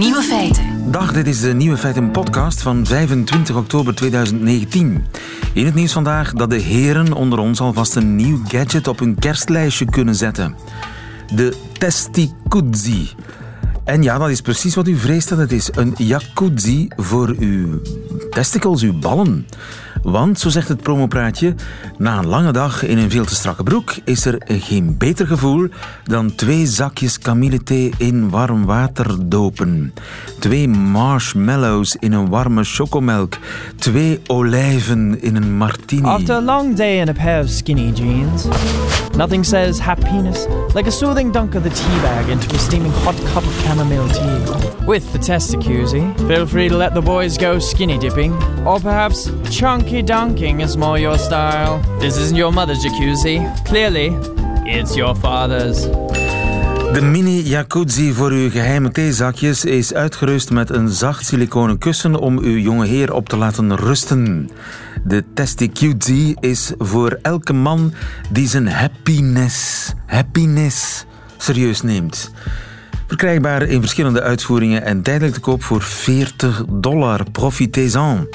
Nieuwe 0.00 0.22
feiten. 0.22 0.90
Dag, 0.90 1.12
dit 1.12 1.26
is 1.26 1.40
de 1.40 1.54
Nieuwe 1.54 1.76
Feiten 1.76 2.10
podcast 2.10 2.62
van 2.62 2.86
25 2.86 3.56
oktober 3.56 3.94
2019. 3.94 5.04
In 5.52 5.64
het 5.64 5.74
nieuws 5.74 5.92
vandaag 5.92 6.32
dat 6.32 6.50
de 6.50 6.56
heren 6.56 7.12
onder 7.12 7.38
ons 7.38 7.60
alvast 7.60 7.96
een 7.96 8.16
nieuw 8.16 8.40
gadget 8.48 8.88
op 8.88 8.98
hun 8.98 9.18
kerstlijstje 9.18 9.84
kunnen 9.84 10.14
zetten. 10.14 10.56
De 11.34 11.56
Testicuzzi. 11.78 13.10
En 13.84 14.02
ja, 14.02 14.18
dat 14.18 14.30
is 14.30 14.40
precies 14.40 14.74
wat 14.74 14.88
u 14.88 14.96
vreest 14.96 15.28
dat 15.28 15.38
het 15.38 15.52
is. 15.52 15.70
Een 15.74 15.94
jacuzzi 15.96 16.88
voor 16.96 17.34
uw 17.38 17.80
testicles, 18.30 18.82
uw 18.82 18.98
ballen. 18.98 19.46
Want, 20.02 20.38
zo 20.38 20.48
zegt 20.48 20.68
het 20.68 20.82
promopraatje, 20.82 21.54
na 21.98 22.18
een 22.18 22.26
lange 22.26 22.52
dag 22.52 22.82
in 22.86 22.98
een 22.98 23.10
veel 23.10 23.24
te 23.24 23.34
strakke 23.34 23.62
broek 23.62 23.94
is 24.04 24.24
er 24.24 24.42
geen 24.46 24.94
beter 24.98 25.26
gevoel 25.26 25.68
dan 26.04 26.34
twee 26.34 26.66
zakjes 26.66 27.18
kamillethee 27.18 27.92
in 27.98 28.30
warm 28.30 28.64
water 28.64 29.28
dopen. 29.28 29.94
Twee 30.38 30.68
marshmallows 30.68 31.96
in 31.96 32.12
een 32.12 32.28
warme 32.28 32.64
chocomelk. 32.64 33.38
Twee 33.76 34.20
olijven 34.26 35.22
in 35.22 35.36
een 35.36 35.56
martini. 35.56 36.06
After 36.06 36.34
a 36.34 36.40
long 36.40 36.76
day 36.76 37.00
in 37.00 37.08
a 37.08 37.12
pair 37.12 37.42
of 37.42 37.48
skinny 37.48 37.92
jeans, 37.92 38.44
nothing 39.16 39.44
says 39.44 39.78
happiness 39.78 40.46
like 40.74 40.86
a 40.86 40.92
soothing 40.92 41.32
dunk 41.32 41.54
of 41.54 41.62
the 41.62 41.70
tea 41.70 42.00
bag 42.02 42.28
into 42.28 42.54
a 42.54 42.58
steaming 42.58 42.92
hot 42.92 43.16
cup 43.32 43.44
of 43.44 43.62
chamomile 43.62 44.08
tea. 44.08 44.86
With 44.86 45.12
the 45.12 45.18
testicuzzi, 45.18 46.16
feel 46.28 46.46
free 46.46 46.68
to 46.68 46.76
let 46.76 46.94
the 46.94 47.02
boys 47.02 47.36
go 47.36 47.58
skinny 47.58 47.98
dipping, 47.98 48.32
or 48.66 48.80
perhaps 48.80 49.30
chunky 49.50 50.02
dunking 50.02 50.60
is 50.60 50.76
more 50.76 50.98
your 50.98 51.18
style. 51.18 51.80
This 52.00 52.16
isn't 52.16 52.36
your 52.36 52.52
mother's 52.52 52.84
jacuzzi. 52.84 53.38
Clearly, 53.64 54.10
it's 54.64 54.96
your 54.96 55.14
father's. 55.14 55.88
De 56.92 57.00
mini 57.00 57.42
jacuzzi 57.42 58.12
voor 58.12 58.30
uw 58.30 58.50
geheime 58.50 58.90
theezakjes 58.90 59.64
is 59.64 59.94
uitgerust 59.94 60.50
met 60.50 60.70
een 60.70 60.88
zacht 60.88 61.26
siliconen 61.26 61.78
kussen 61.78 62.16
om 62.16 62.38
uw 62.38 62.56
jonge 62.56 62.86
heer 62.86 63.12
op 63.12 63.28
te 63.28 63.36
laten 63.36 63.76
rusten. 63.76 64.50
De 65.04 65.24
Testicuzzi 65.34 66.34
is 66.40 66.72
voor 66.78 67.18
elke 67.22 67.52
man 67.52 67.92
die 68.30 68.48
zijn 68.48 68.68
happiness, 68.68 69.92
happiness 70.06 71.04
serieus 71.36 71.82
neemt. 71.82 72.30
Verkrijgbaar 73.06 73.62
in 73.62 73.80
verschillende 73.80 74.22
uitvoeringen 74.22 74.82
en 74.82 75.02
tijdelijk 75.02 75.34
te 75.34 75.40
koop 75.40 75.62
voor 75.62 75.82
40 75.82 76.64
dollar. 76.68 77.30
Profitez-en. 77.30 78.28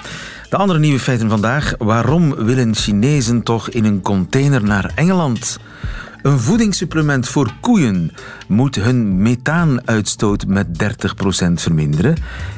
De 0.49 0.57
andere 0.57 0.79
nieuwe 0.79 0.99
feiten 0.99 1.29
vandaag. 1.29 1.73
Waarom 1.77 2.35
willen 2.35 2.75
Chinezen 2.75 3.43
toch 3.43 3.69
in 3.69 3.85
een 3.85 4.01
container 4.01 4.63
naar 4.63 4.91
Engeland? 4.95 5.59
Een 6.25 6.39
voedingssupplement 6.39 7.27
voor 7.27 7.53
koeien 7.61 8.11
moet 8.47 8.75
hun 8.75 9.21
methaanuitstoot 9.21 10.47
met 10.47 10.67
30% 10.67 11.51
verminderen. 11.53 12.15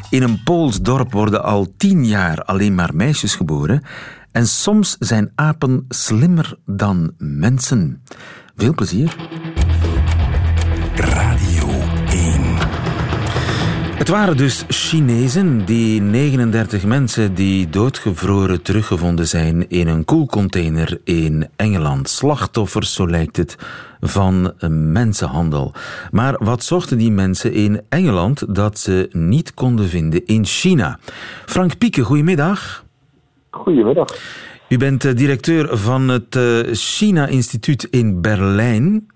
In 0.09 0.24
een 0.24 0.44
Pools 0.44 0.82
dorp 0.82 1.12
worden 1.12 1.44
al 1.44 1.74
10 1.78 2.06
jaar 2.06 2.44
alleen 2.44 2.76
maar 2.76 2.96
meisjes 2.96 3.36
geboren. 3.36 3.84
En 4.32 4.48
soms 4.48 4.96
zijn 5.00 5.32
apen 5.36 5.86
slimmer 5.90 6.58
dan 6.66 7.14
mensen. 7.18 8.04
Veel 8.56 8.74
plezier. 8.74 9.16
Radio 10.96 11.68
1. 11.68 11.97
Het 13.98 14.08
waren 14.08 14.38
dus 14.38 14.66
Chinezen, 14.67 15.66
die 15.66 16.02
39 16.02 16.86
mensen 16.86 17.34
die 17.34 17.70
doodgevroren 17.70 18.62
teruggevonden 18.62 19.28
zijn 19.28 19.70
in 19.70 19.88
een 19.88 20.06
koelcontainer 20.06 21.00
in 21.03 21.48
Engeland. 21.56 22.09
Slachtoffers, 22.09 22.94
zo 22.94 23.08
lijkt 23.08 23.38
het, 23.38 23.56
van 24.00 24.53
mensenhandel. 24.70 25.73
Maar 26.12 26.36
wat 26.44 26.64
zochten 26.64 26.98
die 26.98 27.12
mensen 27.12 27.53
in 27.53 27.81
Engeland 27.90 28.56
dat 28.56 28.80
ze 28.80 29.09
niet 29.12 29.53
konden 29.53 29.88
vinden 29.88 30.25
in 30.25 30.46
China? 30.46 31.00
Frank 31.46 31.78
Pieke, 31.78 32.02
goedemiddag. 32.03 32.85
Goedemiddag. 33.50 34.08
U 34.69 34.78
bent 34.78 35.06
eh, 35.06 35.16
directeur 35.16 35.78
van 35.78 36.08
het 36.08 36.35
eh, 36.35 36.59
China-instituut 36.72 37.84
in 37.84 38.22
Berlijn. 38.22 39.08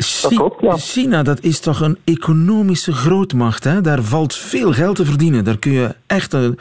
Dat 0.00 0.34
klopt, 0.34 0.60
ja. 0.60 0.76
China, 0.76 1.22
dat 1.22 1.40
is 1.40 1.60
toch 1.60 1.80
een 1.80 1.98
economische 2.04 2.92
grootmacht. 2.92 3.64
Hè? 3.64 3.80
Daar 3.80 4.02
valt 4.02 4.34
veel 4.34 4.72
geld 4.72 4.96
te 4.96 5.04
verdienen. 5.04 5.44
Daar 5.44 5.58
kun 5.58 5.72
je 5.72 5.94
echt 6.06 6.32
een, 6.32 6.58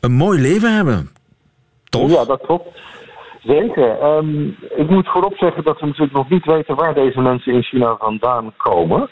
een 0.00 0.12
mooi 0.12 0.40
leven 0.40 0.74
hebben. 0.74 1.10
Toch? 1.88 2.10
Ja, 2.10 2.24
dat 2.24 2.40
klopt. 2.46 2.68
Zeker. 3.42 3.98
Ehm, 4.00 4.46
ik 4.82 4.90
moet 4.90 5.08
voorop 5.08 5.36
zeggen 5.36 5.64
dat 5.64 5.80
we 5.80 5.86
natuurlijk 5.86 6.16
nog 6.16 6.28
niet 6.28 6.44
weten 6.44 6.74
waar 6.76 6.94
deze 6.94 7.20
mensen 7.20 7.52
in 7.52 7.62
China 7.62 7.96
vandaan 7.98 8.52
komen. 8.56 9.08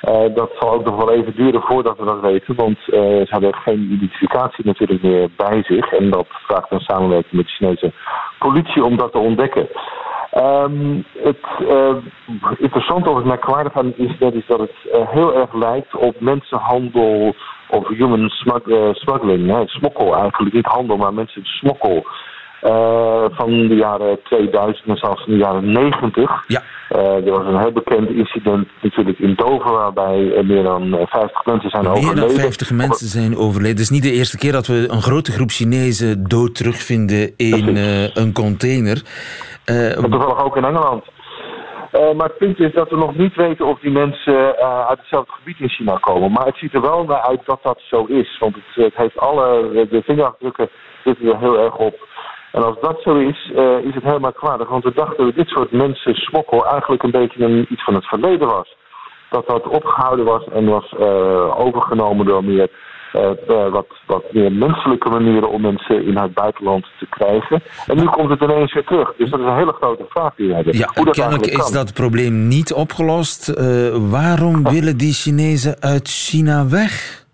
Eh, 0.00 0.34
dat 0.34 0.50
zal 0.58 0.72
ook 0.72 0.84
nog 0.84 0.96
wel 0.96 1.12
even 1.12 1.34
duren 1.36 1.62
voordat 1.62 1.98
we 1.98 2.04
dat 2.04 2.20
weten, 2.20 2.54
want 2.54 2.78
eh, 2.78 3.00
ze 3.00 3.26
hebben 3.28 3.54
geen 3.54 3.92
identificatie 3.92 4.66
natuurlijk 4.66 5.02
meer 5.02 5.28
bij 5.36 5.62
zich. 5.62 5.92
En 5.92 6.10
dat 6.10 6.26
vraagt 6.28 6.70
een 6.70 6.80
samenwerking 6.80 7.32
met 7.32 7.44
de 7.44 7.52
Chinese 7.52 7.92
politie 8.38 8.84
om 8.84 8.96
dat 8.96 9.12
te 9.12 9.18
ontdekken. 9.18 9.68
Ehm, 10.38 11.02
het 11.18 11.44
uh, 11.60 11.96
interessante 12.58 13.10
of 13.10 13.16
het 13.16 13.24
merkwaardige 13.24 13.74
van 13.74 13.86
het 13.86 13.96
incident 13.96 14.34
is 14.34 14.46
dat 14.46 14.58
het 14.58 14.72
heel 15.10 15.34
erg 15.34 15.54
lijkt 15.54 15.96
op 15.96 16.20
mensenhandel 16.20 17.34
of 17.68 17.88
human 17.88 18.28
smuggling. 18.92 19.50
Hè, 19.50 19.66
smokkel 19.66 20.16
eigenlijk, 20.16 20.54
niet 20.54 20.66
handel, 20.66 20.96
maar 20.96 21.14
mensen 21.14 21.44
smokkel. 21.44 22.06
van 23.32 23.68
de 23.68 23.74
jaren 23.74 24.18
2000 24.22 24.86
en 24.86 24.96
zelfs 24.96 25.26
in 25.26 25.32
de 25.32 25.38
jaren 25.38 25.72
90. 25.72 26.44
Ja. 26.46 26.62
er 26.88 27.30
was 27.30 27.46
een 27.46 27.58
heel 27.58 27.72
bekend 27.72 28.10
incident 28.10 28.68
natuurlijk 28.82 29.18
in 29.18 29.34
Dover, 29.34 29.72
waarbij 29.72 30.42
meer 30.44 30.62
dan 30.62 31.06
50 31.08 31.44
mensen 31.44 31.70
zijn 31.70 31.82
Meer 31.82 31.92
overleden. 31.92 32.28
dan 32.28 32.30
50 32.30 32.70
mensen 32.70 33.08
zijn 33.08 33.36
overleden. 33.36 33.76
Het 33.76 33.84
is 33.84 33.90
niet 33.90 34.02
de 34.02 34.12
eerste 34.12 34.38
keer 34.38 34.52
dat 34.52 34.66
we 34.66 34.86
een 34.88 35.02
grote 35.02 35.32
groep 35.32 35.50
Chinezen 35.50 36.24
dood 36.24 36.54
terugvinden 36.54 37.36
in 37.36 37.76
een 38.14 38.32
container. 38.32 39.02
Uh, 39.70 39.90
toevallig 39.90 40.44
ook 40.44 40.56
in 40.56 40.64
Engeland. 40.64 41.04
Uh, 41.92 42.12
maar 42.12 42.26
het 42.26 42.38
punt 42.38 42.60
is 42.60 42.72
dat 42.72 42.90
we 42.90 42.96
nog 42.96 43.16
niet 43.16 43.34
weten 43.34 43.66
of 43.66 43.80
die 43.80 43.90
mensen 43.90 44.34
uh, 44.34 44.86
uit 44.86 44.98
hetzelfde 44.98 45.32
gebied 45.32 45.60
in 45.60 45.68
China 45.68 45.96
komen. 46.00 46.32
Maar 46.32 46.46
het 46.46 46.56
ziet 46.56 46.74
er 46.74 46.80
wel 46.80 47.04
naar 47.04 47.20
uit 47.20 47.40
dat 47.44 47.58
dat 47.62 47.80
zo 47.80 48.04
is. 48.04 48.38
Want 48.38 48.54
het, 48.54 48.84
het 48.84 48.96
heeft 48.96 49.18
alle, 49.18 49.70
de 49.90 50.02
vingerafdrukken 50.02 50.68
zitten 51.04 51.26
er 51.26 51.38
heel 51.38 51.58
erg 51.58 51.76
op. 51.76 52.08
En 52.52 52.64
als 52.64 52.80
dat 52.80 53.02
zo 53.02 53.14
is, 53.14 53.50
is 53.82 53.94
het 53.94 54.04
heel 54.04 54.18
merkwaardig. 54.18 54.68
Want 54.68 54.84
we 54.84 54.92
dachten 54.94 55.24
dat 55.24 55.34
dit 55.34 55.48
soort 55.48 55.72
mensen 55.72 56.14
smokkel 56.14 56.66
eigenlijk 56.66 57.02
een 57.02 57.10
beetje 57.10 57.44
een, 57.44 57.66
iets 57.68 57.84
van 57.84 57.94
het 57.94 58.06
verleden 58.06 58.48
was. 58.48 58.76
Dat 59.30 59.46
dat 59.46 59.66
opgehouden 59.66 60.24
was 60.24 60.44
en 60.48 60.68
was 60.68 60.94
overgenomen 61.56 62.26
door 62.26 62.44
meer 62.44 62.70
wat, 63.70 63.86
wat 64.06 64.32
meer 64.32 64.52
menselijke 64.52 65.10
manieren 65.10 65.50
om 65.50 65.60
mensen 65.60 66.06
in 66.06 66.16
het 66.16 66.34
buitenland 66.34 66.86
te 66.98 67.06
krijgen. 67.06 67.62
En 67.86 67.96
nu 67.96 68.04
komt 68.04 68.30
het 68.30 68.42
ineens 68.42 68.74
weer 68.74 68.84
terug. 68.84 69.14
Dus 69.16 69.30
dat 69.30 69.40
is 69.40 69.46
een 69.46 69.56
hele 69.56 69.72
grote 69.72 70.04
vraag 70.08 70.34
die 70.34 70.48
we 70.48 70.54
hebben. 70.54 70.78
Ja, 70.78 70.90
Hoe 70.94 71.04
dat 71.04 71.14
kennelijk 71.14 71.46
is 71.46 71.56
kan. 71.56 71.72
dat 71.72 71.94
probleem 71.94 72.48
niet 72.48 72.72
opgelost. 72.72 73.48
Uh, 73.48 73.56
waarom 74.10 74.62
willen 74.62 74.96
die 74.96 75.12
Chinezen 75.12 75.76
uit 75.80 76.08
China 76.08 76.68
weg? 76.68 77.24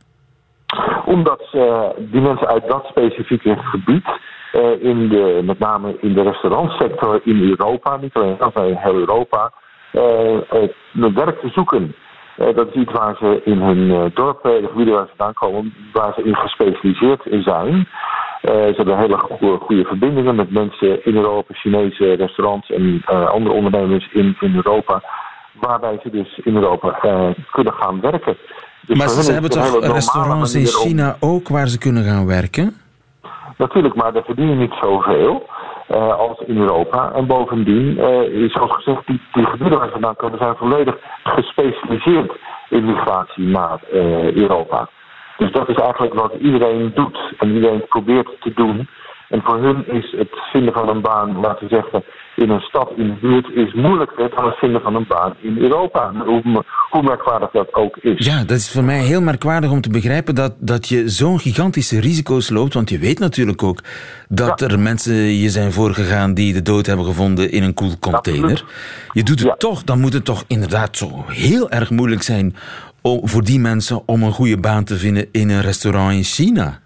Omdat 1.04 1.48
uh, 1.52 1.80
die 1.98 2.20
mensen 2.20 2.46
uit 2.46 2.68
dat 2.68 2.84
specifieke 2.84 3.56
gebied, 3.56 4.06
in 4.80 5.08
de, 5.08 5.42
met 5.44 5.58
name 5.58 5.96
in 6.00 6.14
de 6.14 6.22
restaurantsector 6.22 7.20
in 7.24 7.42
Europa, 7.42 7.96
niet 7.96 8.14
alleen 8.14 8.36
maar 8.54 8.68
in 8.68 8.76
heel 8.76 8.94
Europa, 8.94 9.52
werk 11.14 11.40
te 11.40 11.48
zoeken. 11.48 11.94
Uh, 12.38 12.54
dat 12.54 12.68
is 12.68 12.74
iets 12.74 12.92
waar 12.92 13.16
ze 13.16 13.40
in 13.44 13.60
hun 13.60 13.78
uh, 13.78 14.04
dorp, 14.14 14.42
de 14.42 14.68
gebieden 14.70 14.94
waar 14.94 15.06
ze 15.06 15.12
vandaan 15.16 15.34
komen, 15.34 15.74
waar 15.92 16.12
ze 16.14 16.22
in 16.22 16.36
gespecialiseerd 16.36 17.22
zijn. 17.44 17.88
Ze 18.42 18.74
hebben 18.76 18.98
hele 18.98 19.18
goede, 19.18 19.58
goede, 19.60 19.84
verbindingen 19.84 20.34
met 20.34 20.50
mensen 20.50 21.04
in 21.04 21.16
Europa, 21.16 21.54
Chinese 21.54 22.12
restaurants 22.12 22.70
en 22.70 23.02
andere 23.06 23.54
ondernemers 23.54 24.12
in, 24.12 24.36
in 24.40 24.54
Europa. 24.54 25.02
Waarbij 25.60 25.98
ze 26.02 26.10
dus 26.10 26.38
in 26.38 26.54
Europa 26.54 26.98
kunnen 27.50 27.72
gaan 27.72 28.00
werken. 28.00 28.36
Dus 28.86 28.98
maar 28.98 29.08
ze 29.08 29.32
hebben 29.32 29.50
toch 29.50 29.92
restaurants 29.92 30.54
in 30.54 30.66
China 30.66 31.16
ook 31.20 31.48
waar 31.48 31.68
ze 31.68 31.78
kunnen 31.78 32.04
gaan 32.04 32.26
werken? 32.26 32.76
Natuurlijk, 33.56 33.94
maar 33.94 34.12
daar 34.12 34.24
verdienen 34.24 34.58
niet 34.58 34.74
zoveel. 34.80 35.48
Uh, 35.90 36.18
als 36.18 36.40
in 36.46 36.56
Europa. 36.56 37.12
En 37.12 37.26
bovendien 37.26 37.98
uh, 37.98 38.20
is 38.22 38.52
zoals 38.52 38.74
gezegd, 38.74 39.06
die, 39.06 39.20
die 39.32 39.46
gebieden 39.46 39.78
waar 39.78 39.86
ze 39.86 39.92
vandaan 40.00 40.38
zijn 40.38 40.56
volledig 40.56 40.96
gespecialiseerd 41.24 42.32
in 42.68 42.84
migratie 42.84 43.44
naar 43.44 43.80
uh, 43.92 44.32
Europa. 44.32 44.88
Dus 45.36 45.52
dat 45.52 45.68
is 45.68 45.76
eigenlijk 45.76 46.14
wat 46.14 46.34
iedereen 46.40 46.92
doet 46.94 47.18
en 47.38 47.54
iedereen 47.54 47.86
probeert 47.88 48.28
te 48.40 48.52
doen. 48.54 48.88
En 49.28 49.42
voor 49.42 49.58
hun 49.58 49.86
is 49.86 50.12
het 50.16 50.30
vinden 50.52 50.74
van 50.74 50.88
een 50.88 51.00
baan, 51.00 51.40
laten 51.40 51.68
we 51.68 51.74
zeggen, 51.74 52.04
in 52.36 52.50
een 52.50 52.60
stad, 52.60 52.92
in 52.96 53.06
de 53.06 53.16
buurt, 53.20 53.48
is 53.54 53.74
moeilijker 53.74 54.30
dan 54.30 54.44
het 54.44 54.58
vinden 54.58 54.80
van 54.80 54.94
een 54.94 55.06
baan 55.08 55.34
in 55.40 55.58
Europa. 55.58 56.12
Hoe, 56.24 56.64
hoe 56.90 57.02
merkwaardig 57.02 57.50
dat 57.50 57.74
ook 57.74 57.96
is. 57.96 58.26
Ja, 58.26 58.38
dat 58.44 58.56
is 58.56 58.72
voor 58.72 58.84
mij 58.84 58.98
heel 58.98 59.20
merkwaardig 59.20 59.70
om 59.70 59.80
te 59.80 59.90
begrijpen 59.90 60.34
dat, 60.34 60.54
dat 60.58 60.88
je 60.88 61.08
zo'n 61.08 61.40
gigantische 61.40 62.00
risico's 62.00 62.50
loopt. 62.50 62.74
Want 62.74 62.90
je 62.90 62.98
weet 62.98 63.18
natuurlijk 63.18 63.62
ook 63.62 63.80
dat 64.28 64.60
ja. 64.60 64.66
er 64.66 64.78
mensen 64.78 65.14
je 65.14 65.50
zijn 65.50 65.72
voorgegaan 65.72 66.34
die 66.34 66.52
de 66.52 66.62
dood 66.62 66.86
hebben 66.86 67.06
gevonden 67.06 67.50
in 67.50 67.62
een 67.62 67.74
koelcontainer. 67.74 68.64
Je 69.12 69.22
doet 69.22 69.38
het 69.38 69.48
ja. 69.48 69.54
toch, 69.54 69.84
dan 69.84 70.00
moet 70.00 70.12
het 70.12 70.24
toch 70.24 70.44
inderdaad 70.46 70.96
zo 70.96 71.24
heel 71.26 71.70
erg 71.70 71.90
moeilijk 71.90 72.22
zijn 72.22 72.54
voor 73.02 73.42
die 73.42 73.58
mensen 73.58 74.02
om 74.06 74.22
een 74.22 74.32
goede 74.32 74.58
baan 74.58 74.84
te 74.84 74.96
vinden 74.96 75.28
in 75.32 75.50
een 75.50 75.62
restaurant 75.62 76.12
in 76.12 76.22
China? 76.22 76.82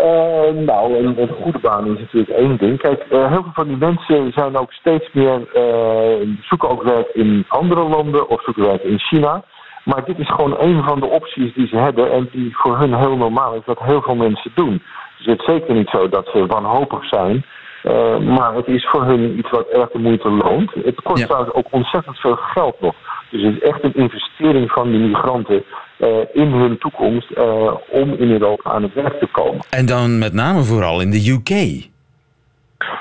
Uh, 0.00 0.64
nou, 0.66 0.96
een, 0.96 1.28
goede 1.42 1.58
baan 1.58 1.86
is 1.86 1.98
natuurlijk 1.98 2.38
één 2.38 2.56
ding. 2.56 2.80
Kijk, 2.80 3.04
uh, 3.10 3.26
heel 3.26 3.42
veel 3.42 3.52
van 3.52 3.68
die 3.68 3.76
mensen 3.76 4.32
zijn 4.32 4.56
ook 4.56 4.72
steeds 4.72 5.08
meer 5.12 5.40
uh, 5.54 6.36
zoeken 6.40 6.68
ook 6.68 6.82
werk 6.82 7.08
in 7.08 7.44
andere 7.48 7.88
landen 7.88 8.28
of 8.28 8.42
zoeken 8.42 8.62
werk 8.62 8.82
in 8.82 8.98
China. 8.98 9.44
Maar 9.84 10.04
dit 10.04 10.18
is 10.18 10.28
gewoon 10.28 10.56
een 10.58 10.82
van 10.82 11.00
de 11.00 11.06
opties 11.06 11.54
die 11.54 11.66
ze 11.66 11.76
hebben 11.76 12.12
en 12.12 12.28
die 12.32 12.56
voor 12.56 12.78
hun 12.78 12.94
heel 12.94 13.16
normaal 13.16 13.54
is 13.54 13.64
dat 13.64 13.78
heel 13.78 14.02
veel 14.02 14.14
mensen 14.14 14.50
doen. 14.54 14.82
Dus 15.16 15.26
het 15.26 15.40
is 15.40 15.46
zeker 15.46 15.74
niet 15.74 15.88
zo 15.88 16.08
dat 16.08 16.28
ze 16.32 16.46
wanhopig 16.46 17.04
zijn. 17.04 17.44
Uh, 17.84 18.18
maar 18.18 18.54
het 18.54 18.66
is 18.66 18.88
voor 18.88 19.04
hun 19.04 19.38
iets 19.38 19.50
wat 19.50 19.68
erg 19.68 19.90
de 19.90 19.98
moeite 19.98 20.30
loont. 20.30 20.70
Het 20.84 21.02
kost 21.02 21.18
ja. 21.18 21.26
trouwens 21.26 21.54
ook 21.54 21.66
ontzettend 21.70 22.18
veel 22.18 22.36
geld 22.36 22.80
nog. 22.80 22.94
Dus 23.30 23.42
het 23.42 23.54
is 23.54 23.60
echt 23.60 23.84
een 23.84 23.94
investering 23.94 24.70
van 24.70 24.92
de 24.92 24.98
migranten 24.98 25.64
uh, 25.98 26.08
in 26.32 26.52
hun 26.52 26.78
toekomst 26.78 27.30
uh, 27.30 27.74
om 27.90 28.12
in 28.12 28.30
Europa 28.30 28.70
aan 28.70 28.82
het 28.82 28.94
werk 28.94 29.18
te 29.18 29.26
komen. 29.32 29.60
En 29.70 29.86
dan 29.86 30.18
met 30.18 30.32
name 30.32 30.62
vooral 30.62 31.00
in 31.00 31.10
de 31.10 31.30
UK. 31.30 31.86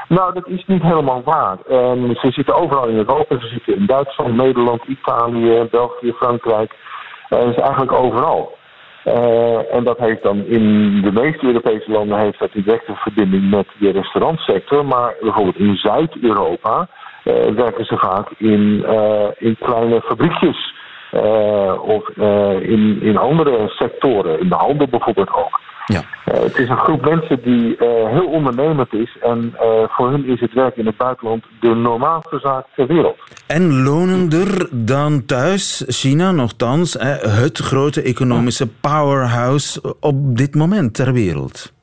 Nou, 0.07 0.33
dat 0.33 0.47
is 0.47 0.63
niet 0.67 0.81
helemaal 0.81 1.21
waar. 1.23 1.57
Um, 1.71 2.15
ze 2.15 2.31
zitten 2.31 2.55
overal 2.55 2.87
in 2.87 2.95
Europa. 2.95 3.39
Ze 3.39 3.47
zitten 3.47 3.75
in 3.75 3.85
Duitsland, 3.85 4.35
Nederland, 4.35 4.83
Italië, 4.87 5.67
België, 5.71 6.13
Frankrijk. 6.13 6.75
Uh, 7.29 7.39
is 7.39 7.55
eigenlijk 7.55 7.91
overal. 7.91 8.56
Uh, 9.07 9.73
en 9.73 9.83
dat 9.83 9.97
heeft 9.97 10.23
dan 10.23 10.45
in 10.45 11.01
de 11.01 11.11
meeste 11.11 11.45
Europese 11.45 11.91
landen 11.91 12.19
heeft 12.19 12.39
dat 12.39 12.51
directe 12.53 12.95
verbinding 12.95 13.49
met 13.49 13.67
de 13.79 13.91
restaurantsector. 13.91 14.85
Maar 14.85 15.15
bijvoorbeeld 15.21 15.59
in 15.59 15.75
Zuid-Europa 15.75 16.87
uh, 17.23 17.33
werken 17.55 17.85
ze 17.85 17.97
vaak 17.97 18.29
in, 18.37 18.85
in 19.37 19.57
kleine 19.59 20.01
fabriekjes. 20.01 20.75
of 21.81 22.09
in, 22.61 23.01
in 23.01 23.17
andere 23.17 23.67
sectoren, 23.67 24.39
in 24.39 24.49
de 24.49 24.55
handel 24.55 24.87
bijvoorbeeld 24.87 25.33
ook. 25.33 25.59
Ja. 25.87 25.99
Uh, 25.99 26.39
het 26.41 26.57
is 26.57 26.69
een 26.69 26.77
groep 26.77 27.05
mensen 27.05 27.41
die 27.41 27.75
uh, 27.77 28.09
heel 28.09 28.27
ondernemend 28.27 28.93
is. 28.93 29.17
En 29.21 29.55
uh, 29.61 29.83
voor 29.87 30.09
hun 30.09 30.25
is 30.25 30.39
het 30.39 30.53
werk 30.53 30.75
in 30.75 30.85
het 30.85 30.97
buitenland 30.97 31.45
de 31.59 31.73
normaalste 31.75 32.39
zaak 32.39 32.65
ter 32.75 32.87
wereld. 32.87 33.17
En 33.47 33.83
lonender 33.83 34.67
dan 34.71 35.25
thuis, 35.25 35.83
China 35.87 36.31
nogthans, 36.31 36.93
het 37.43 37.57
grote 37.57 38.01
economische 38.01 38.67
powerhouse 38.81 39.95
op 39.99 40.37
dit 40.37 40.55
moment 40.55 40.93
ter 40.93 41.13
wereld. 41.13 41.73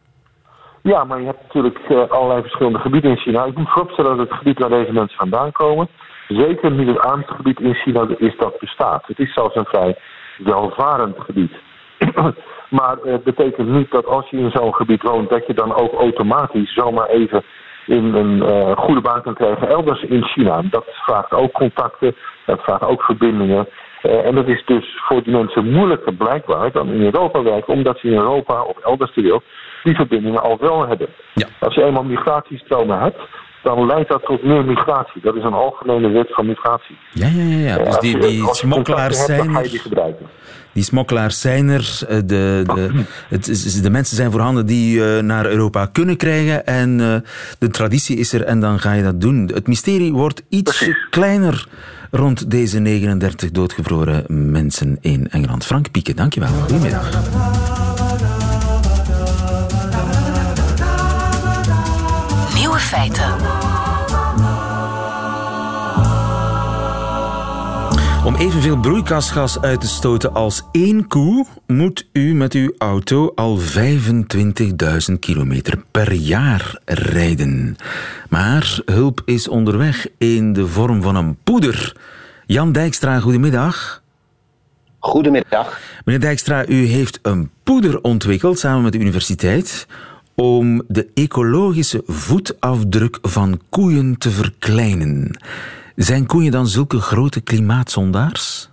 Ja, 0.83 1.05
maar 1.05 1.21
je 1.21 1.27
hebt 1.27 1.43
natuurlijk 1.43 1.79
allerlei 2.09 2.41
verschillende 2.41 2.79
gebieden 2.79 3.11
in 3.11 3.19
China. 3.19 3.45
Ik 3.45 3.57
moet 3.57 3.71
vooropstellen 3.71 4.17
dat 4.17 4.29
het 4.29 4.39
gebied 4.39 4.59
waar 4.59 4.69
deze 4.69 4.93
mensen 4.93 5.19
vandaan 5.19 5.53
komen... 5.53 5.89
zeker 6.29 6.71
niet 6.71 6.89
het 6.89 7.01
armste 7.01 7.35
gebied 7.35 7.61
in 7.61 7.75
China 7.75 8.07
is 8.19 8.37
dat 8.37 8.59
bestaat. 8.59 9.07
Het 9.07 9.19
is 9.19 9.33
zelfs 9.33 9.57
een 9.57 9.65
vrij 9.65 9.97
welvarend 10.39 11.17
gebied. 11.19 11.53
Maar 12.81 12.97
het 13.03 13.25
betekent 13.25 13.69
niet 13.69 13.91
dat 13.91 14.07
als 14.07 14.31
je 14.31 14.37
in 14.37 14.51
zo'n 14.51 14.75
gebied 14.75 15.03
woont, 15.03 15.31
dat 15.31 15.47
je 15.47 15.55
dan 15.55 15.75
ook 15.75 15.93
automatisch 15.93 16.75
zomaar 16.75 17.09
even 17.09 17.43
in 17.87 18.15
een 18.15 18.37
uh, 18.37 18.77
goede 18.77 19.01
baan 19.01 19.23
kan 19.23 19.35
krijgen 19.35 19.69
elders 19.69 20.03
in 20.03 20.25
China. 20.25 20.63
Dat 20.71 20.85
vraagt 20.87 21.33
ook 21.33 21.53
contacten, 21.53 22.17
dat 22.47 22.63
vraagt 22.63 22.85
ook 22.85 23.03
verbindingen. 23.03 23.69
Uh, 24.03 24.27
en 24.27 24.35
dat 24.35 24.49
is 24.49 24.65
dus 24.65 25.01
voor 25.09 25.23
die 25.23 25.33
mensen 25.33 25.71
moeilijker 25.71 26.15
blijkbaar 26.15 26.73
dan 26.73 26.89
in 26.89 27.03
Europa 27.03 27.43
werken, 27.43 27.73
omdat 27.73 27.99
ze 27.99 28.07
in 28.07 28.17
Europa 28.17 28.63
of 28.63 28.79
elders 28.79 29.13
ter 29.13 29.23
wereld 29.23 29.45
die 29.83 29.95
verbindingen 29.95 30.43
al 30.43 30.59
wel 30.61 30.87
hebben. 30.87 31.09
Ja. 31.35 31.47
Als 31.61 31.75
je 31.75 31.85
eenmaal 31.85 32.05
migratiestromen 32.05 32.99
hebt, 32.99 33.21
dan 33.65 33.87
leidt 33.87 34.09
dat 34.09 34.23
tot 34.25 34.43
meer 34.43 34.65
migratie. 34.65 35.23
Dat 35.23 35.35
is 35.35 35.43
een 35.43 35.53
algemene 35.53 36.09
wet 36.09 36.35
van 36.35 36.47
migratie. 36.47 36.99
Ja, 37.13 37.27
ja, 37.27 37.43
ja. 37.43 37.77
ja. 37.77 37.85
Dus 37.85 37.99
die, 37.99 38.19
die 38.19 38.55
smokkelaars 38.55 39.25
zijn 39.25 39.55
er... 39.55 39.63
Die, 39.63 39.79
gebruiken. 39.79 40.27
die 40.73 40.83
smokkelaars 40.83 41.41
zijn 41.41 41.69
er. 41.69 41.99
Eh, 42.09 42.17
de, 42.17 42.63
de, 42.75 43.05
het, 43.29 43.81
de 43.83 43.91
mensen 43.91 44.17
zijn 44.17 44.31
voorhanden 44.31 44.67
die 44.67 44.99
uh, 44.99 45.19
naar 45.19 45.47
Europa 45.47 45.87
kunnen 45.87 46.17
krijgen. 46.17 46.67
En 46.67 46.99
uh, 46.99 47.15
de 47.59 47.69
traditie 47.69 48.17
is 48.17 48.33
er 48.33 48.43
en 48.43 48.61
dan 48.61 48.79
ga 48.79 48.93
je 48.93 49.03
dat 49.03 49.21
doen. 49.21 49.51
Het 49.55 49.67
mysterie 49.67 50.13
wordt 50.13 50.43
iets 50.49 50.77
Precies. 50.77 51.07
kleiner 51.11 51.67
rond 52.11 52.51
deze 52.51 52.79
39 52.79 53.51
doodgevroren 53.51 54.25
mensen 54.51 54.99
in 55.01 55.29
Engeland. 55.31 55.67
Frank 55.67 55.91
Pieke, 55.91 56.15
dankjewel. 56.15 56.49
Goedemiddag. 56.49 57.11
Nieuwe 62.55 62.79
feiten. 62.79 63.54
Om 68.35 68.41
evenveel 68.41 68.79
broeikasgas 68.79 69.61
uit 69.61 69.81
te 69.81 69.87
stoten 69.87 70.35
als 70.35 70.63
één 70.73 71.07
koe 71.07 71.47
moet 71.67 72.09
u 72.13 72.35
met 72.35 72.53
uw 72.53 72.75
auto 72.79 73.33
al 73.35 73.59
25.000 73.61 75.19
kilometer 75.21 75.83
per 75.91 76.13
jaar 76.13 76.81
rijden. 76.85 77.77
Maar 78.29 78.81
hulp 78.85 79.23
is 79.25 79.49
onderweg 79.49 80.07
in 80.19 80.53
de 80.53 80.67
vorm 80.67 81.03
van 81.03 81.17
een 81.17 81.37
poeder. 81.45 81.97
Jan 82.47 82.73
Dijkstra, 82.73 83.21
goedemiddag. 83.21 84.03
Goedemiddag. 84.99 85.81
Meneer 86.05 86.21
Dijkstra, 86.21 86.67
u 86.67 86.85
heeft 86.85 87.19
een 87.23 87.51
poeder 87.63 88.01
ontwikkeld 88.01 88.59
samen 88.59 88.83
met 88.83 88.93
de 88.93 88.99
universiteit 88.99 89.87
om 90.35 90.83
de 90.89 91.09
ecologische 91.15 92.03
voetafdruk 92.07 93.19
van 93.23 93.61
koeien 93.69 94.19
te 94.19 94.31
verkleinen. 94.31 95.39
Zijn 95.95 96.27
koeien 96.27 96.53
dan 96.53 96.67
zulke 96.67 96.99
grote 96.99 97.41
klimaatzondaars? 97.41 98.71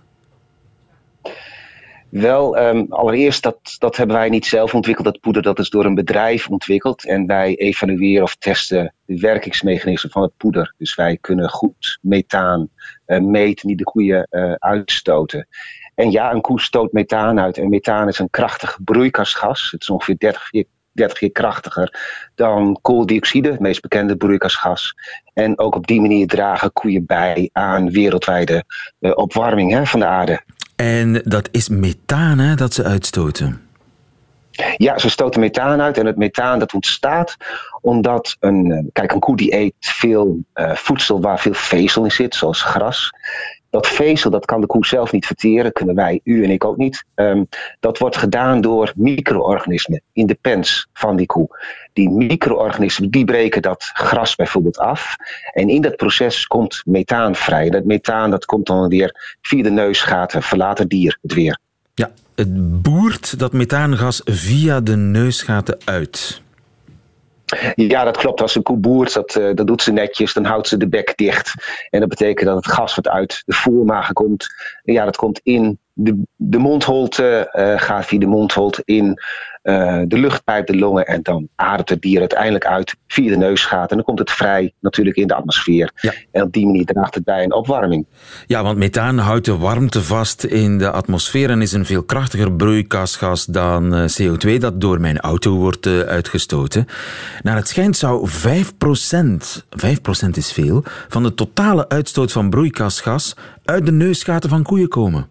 Wel, 2.08 2.58
um, 2.58 2.86
allereerst, 2.88 3.42
dat, 3.42 3.76
dat 3.78 3.96
hebben 3.96 4.16
wij 4.16 4.28
niet 4.28 4.46
zelf 4.46 4.74
ontwikkeld. 4.74 5.06
Dat 5.06 5.20
poeder 5.20 5.42
dat 5.42 5.58
is 5.58 5.70
door 5.70 5.84
een 5.84 5.94
bedrijf 5.94 6.48
ontwikkeld. 6.48 7.06
En 7.06 7.26
wij 7.26 7.56
evalueren 7.56 8.22
of 8.22 8.34
testen 8.34 8.94
de 9.04 9.18
werkingsmechanismen 9.18 10.12
van 10.12 10.22
het 10.22 10.36
poeder. 10.36 10.74
Dus 10.78 10.94
wij 10.94 11.18
kunnen 11.20 11.50
goed 11.50 11.98
methaan 12.00 12.68
uh, 13.06 13.18
meten 13.18 13.66
die 13.68 13.76
de 13.76 13.84
koeien 13.84 14.26
uh, 14.30 14.52
uitstoten. 14.52 15.48
En 15.94 16.10
ja, 16.10 16.32
een 16.32 16.40
koe 16.40 16.60
stoot 16.60 16.92
methaan 16.92 17.40
uit. 17.40 17.58
En 17.58 17.68
methaan 17.68 18.08
is 18.08 18.18
een 18.18 18.30
krachtig 18.30 18.78
broeikasgas. 18.84 19.70
Het 19.70 19.82
is 19.82 19.90
ongeveer 19.90 20.18
30 20.18 20.50
keer 20.50 20.64
30 20.92 21.18
keer 21.18 21.32
krachtiger 21.32 22.00
dan 22.34 22.78
kooldioxide, 22.82 23.50
het 23.50 23.60
meest 23.60 23.80
bekende 23.80 24.16
broeikasgas. 24.16 24.94
En 25.34 25.58
ook 25.58 25.74
op 25.74 25.86
die 25.86 26.00
manier 26.00 26.26
dragen 26.26 26.72
koeien 26.72 27.06
bij 27.06 27.50
aan 27.52 27.90
wereldwijde 27.90 28.64
uh, 29.00 29.10
opwarming 29.14 29.72
hè, 29.72 29.86
van 29.86 30.00
de 30.00 30.06
aarde. 30.06 30.40
En 30.76 31.22
dat 31.24 31.48
is 31.50 31.68
methaan 31.68 32.38
hè, 32.38 32.54
dat 32.54 32.74
ze 32.74 32.84
uitstoten? 32.84 33.60
Ja, 34.76 34.98
ze 34.98 35.10
stoten 35.10 35.40
methaan 35.40 35.80
uit 35.80 35.98
en 35.98 36.06
het 36.06 36.16
methaan 36.16 36.58
dat 36.58 36.74
ontstaat 36.74 37.36
omdat 37.80 38.36
een, 38.40 38.72
eh, 38.72 38.84
kijk, 38.92 39.12
een 39.12 39.20
koe 39.20 39.36
die 39.36 39.54
eet 39.54 39.74
veel 39.78 40.38
uh, 40.54 40.74
voedsel 40.74 41.20
waar 41.20 41.40
veel 41.40 41.54
vezel 41.54 42.04
in 42.04 42.10
zit, 42.10 42.34
zoals 42.34 42.62
gras. 42.62 43.10
Dat 43.72 43.86
vezel, 43.86 44.30
dat 44.30 44.44
kan 44.44 44.60
de 44.60 44.66
koe 44.66 44.86
zelf 44.86 45.12
niet 45.12 45.26
verteren, 45.26 45.72
kunnen 45.72 45.94
wij, 45.94 46.20
u 46.24 46.44
en 46.44 46.50
ik 46.50 46.64
ook 46.64 46.76
niet. 46.76 47.04
Um, 47.14 47.48
dat 47.80 47.98
wordt 47.98 48.16
gedaan 48.16 48.60
door 48.60 48.92
micro-organismen 48.96 50.02
in 50.12 50.26
de 50.26 50.38
pens 50.40 50.88
van 50.92 51.16
die 51.16 51.26
koe. 51.26 51.48
Die 51.92 52.10
micro-organismen 52.10 53.10
die 53.10 53.24
breken 53.24 53.62
dat 53.62 53.90
gras 53.94 54.34
bijvoorbeeld 54.34 54.78
af. 54.78 55.16
En 55.52 55.68
in 55.68 55.82
dat 55.82 55.96
proces 55.96 56.46
komt 56.46 56.82
methaan 56.84 57.34
vrij. 57.34 57.70
Dat 57.70 57.84
methaan 57.84 58.30
dat 58.30 58.44
komt 58.44 58.66
dan 58.66 58.88
weer 58.88 59.36
via 59.40 59.62
de 59.62 59.70
neusgaten, 59.70 60.42
verlaat 60.42 60.78
het 60.78 60.88
dier 60.88 61.18
het 61.22 61.34
weer. 61.34 61.58
Ja, 61.94 62.10
het 62.34 62.82
boert 62.82 63.38
dat 63.38 63.52
methaangas 63.52 64.20
via 64.24 64.80
de 64.80 64.96
neusgaten 64.96 65.78
uit. 65.84 66.41
Ja, 67.74 68.04
dat 68.04 68.16
klopt. 68.16 68.40
Als 68.40 68.54
een 68.54 68.62
koe 68.62 68.76
boert, 68.76 69.12
dat, 69.12 69.34
uh, 69.34 69.54
dat 69.54 69.66
doet 69.66 69.82
ze 69.82 69.92
netjes, 69.92 70.32
dan 70.32 70.44
houdt 70.44 70.68
ze 70.68 70.76
de 70.76 70.88
bek 70.88 71.16
dicht. 71.16 71.54
En 71.90 72.00
dat 72.00 72.08
betekent 72.08 72.48
dat 72.48 72.56
het 72.56 72.72
gas 72.72 72.94
wat 72.94 73.08
uit 73.08 73.42
de 73.46 73.54
voermagen 73.54 74.14
komt, 74.14 74.46
ja, 74.82 75.04
dat 75.04 75.16
komt 75.16 75.40
in 75.42 75.78
de, 75.92 76.22
de 76.36 76.58
mondholte, 76.58 77.52
uh, 77.52 77.80
gaat 77.80 78.06
via 78.06 78.18
de 78.18 78.26
mondholte 78.26 78.82
in 78.84 79.20
uh, 79.62 80.02
de 80.06 80.18
luchtpijp, 80.18 80.66
de 80.66 80.76
longen. 80.76 81.06
En 81.06 81.22
dan 81.22 81.48
ademt 81.54 81.88
het 81.88 82.02
dier 82.02 82.20
uiteindelijk 82.20 82.66
uit 82.66 82.96
via 83.06 83.30
de 83.30 83.36
neusgaten. 83.36 83.88
En 83.88 83.96
dan 83.96 84.04
komt 84.04 84.18
het 84.18 84.30
vrij 84.30 84.72
natuurlijk 84.80 85.16
in 85.16 85.26
de 85.26 85.34
atmosfeer. 85.34 85.90
Ja. 85.94 86.12
En 86.30 86.42
op 86.42 86.52
die 86.52 86.66
manier 86.66 86.84
draagt 86.84 87.14
het 87.14 87.24
bij 87.24 87.42
een 87.44 87.52
opwarming. 87.52 88.06
Ja, 88.46 88.62
want 88.62 88.78
methaan 88.78 89.18
houdt 89.18 89.44
de 89.44 89.56
warmte 89.56 90.02
vast 90.02 90.44
in 90.44 90.78
de 90.78 90.90
atmosfeer 90.90 91.50
en 91.50 91.62
is 91.62 91.72
een 91.72 91.86
veel 91.86 92.02
krachtiger 92.02 92.52
broeikasgas 92.52 93.44
dan 93.44 93.94
eh, 93.94 94.04
CO2 94.20 94.56
dat 94.58 94.80
door 94.80 95.00
mijn 95.00 95.20
auto 95.20 95.56
wordt 95.56 95.86
uh, 95.86 96.00
uitgestoten. 96.00 96.86
Naar 97.42 97.56
het 97.56 97.68
schijnt 97.68 97.96
zou 97.96 98.28
5%, 98.30 98.32
5% 100.26 100.28
is 100.32 100.52
veel, 100.52 100.84
van 101.08 101.22
de 101.22 101.34
totale 101.34 101.88
uitstoot 101.88 102.32
van 102.32 102.50
broeikasgas 102.50 103.36
uit 103.64 103.86
de 103.86 103.92
neusgaten 103.92 104.50
van 104.50 104.62
koeien 104.62 104.88
komen. 104.88 105.26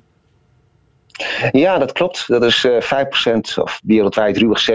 Ja, 1.51 1.77
dat 1.77 1.91
klopt. 1.91 2.27
Dat 2.27 2.43
is 2.43 2.65
uh, 2.65 2.91
eh, 2.91 3.05
5% 3.05 3.39
of 3.55 3.79
wereldwijd 3.83 4.37
ruwig 4.37 4.69
6% 4.69 4.73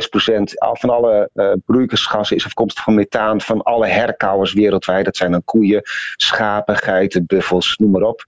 van 0.73 0.91
alle 0.91 1.31
uh, 1.35 1.53
broeikasgassen 1.67 2.37
is 2.37 2.45
afkomstig 2.45 2.85
van 2.85 2.95
methaan 2.95 3.41
van 3.41 3.63
alle 3.63 3.87
herkauwers 3.87 4.53
wereldwijd. 4.53 5.05
Dat 5.05 5.17
zijn 5.17 5.31
dan 5.31 5.45
koeien, 5.45 5.83
schapen, 6.17 6.77
geiten, 6.77 7.27
buffels, 7.27 7.77
noem 7.77 7.91
maar 7.91 8.03
op. 8.03 8.27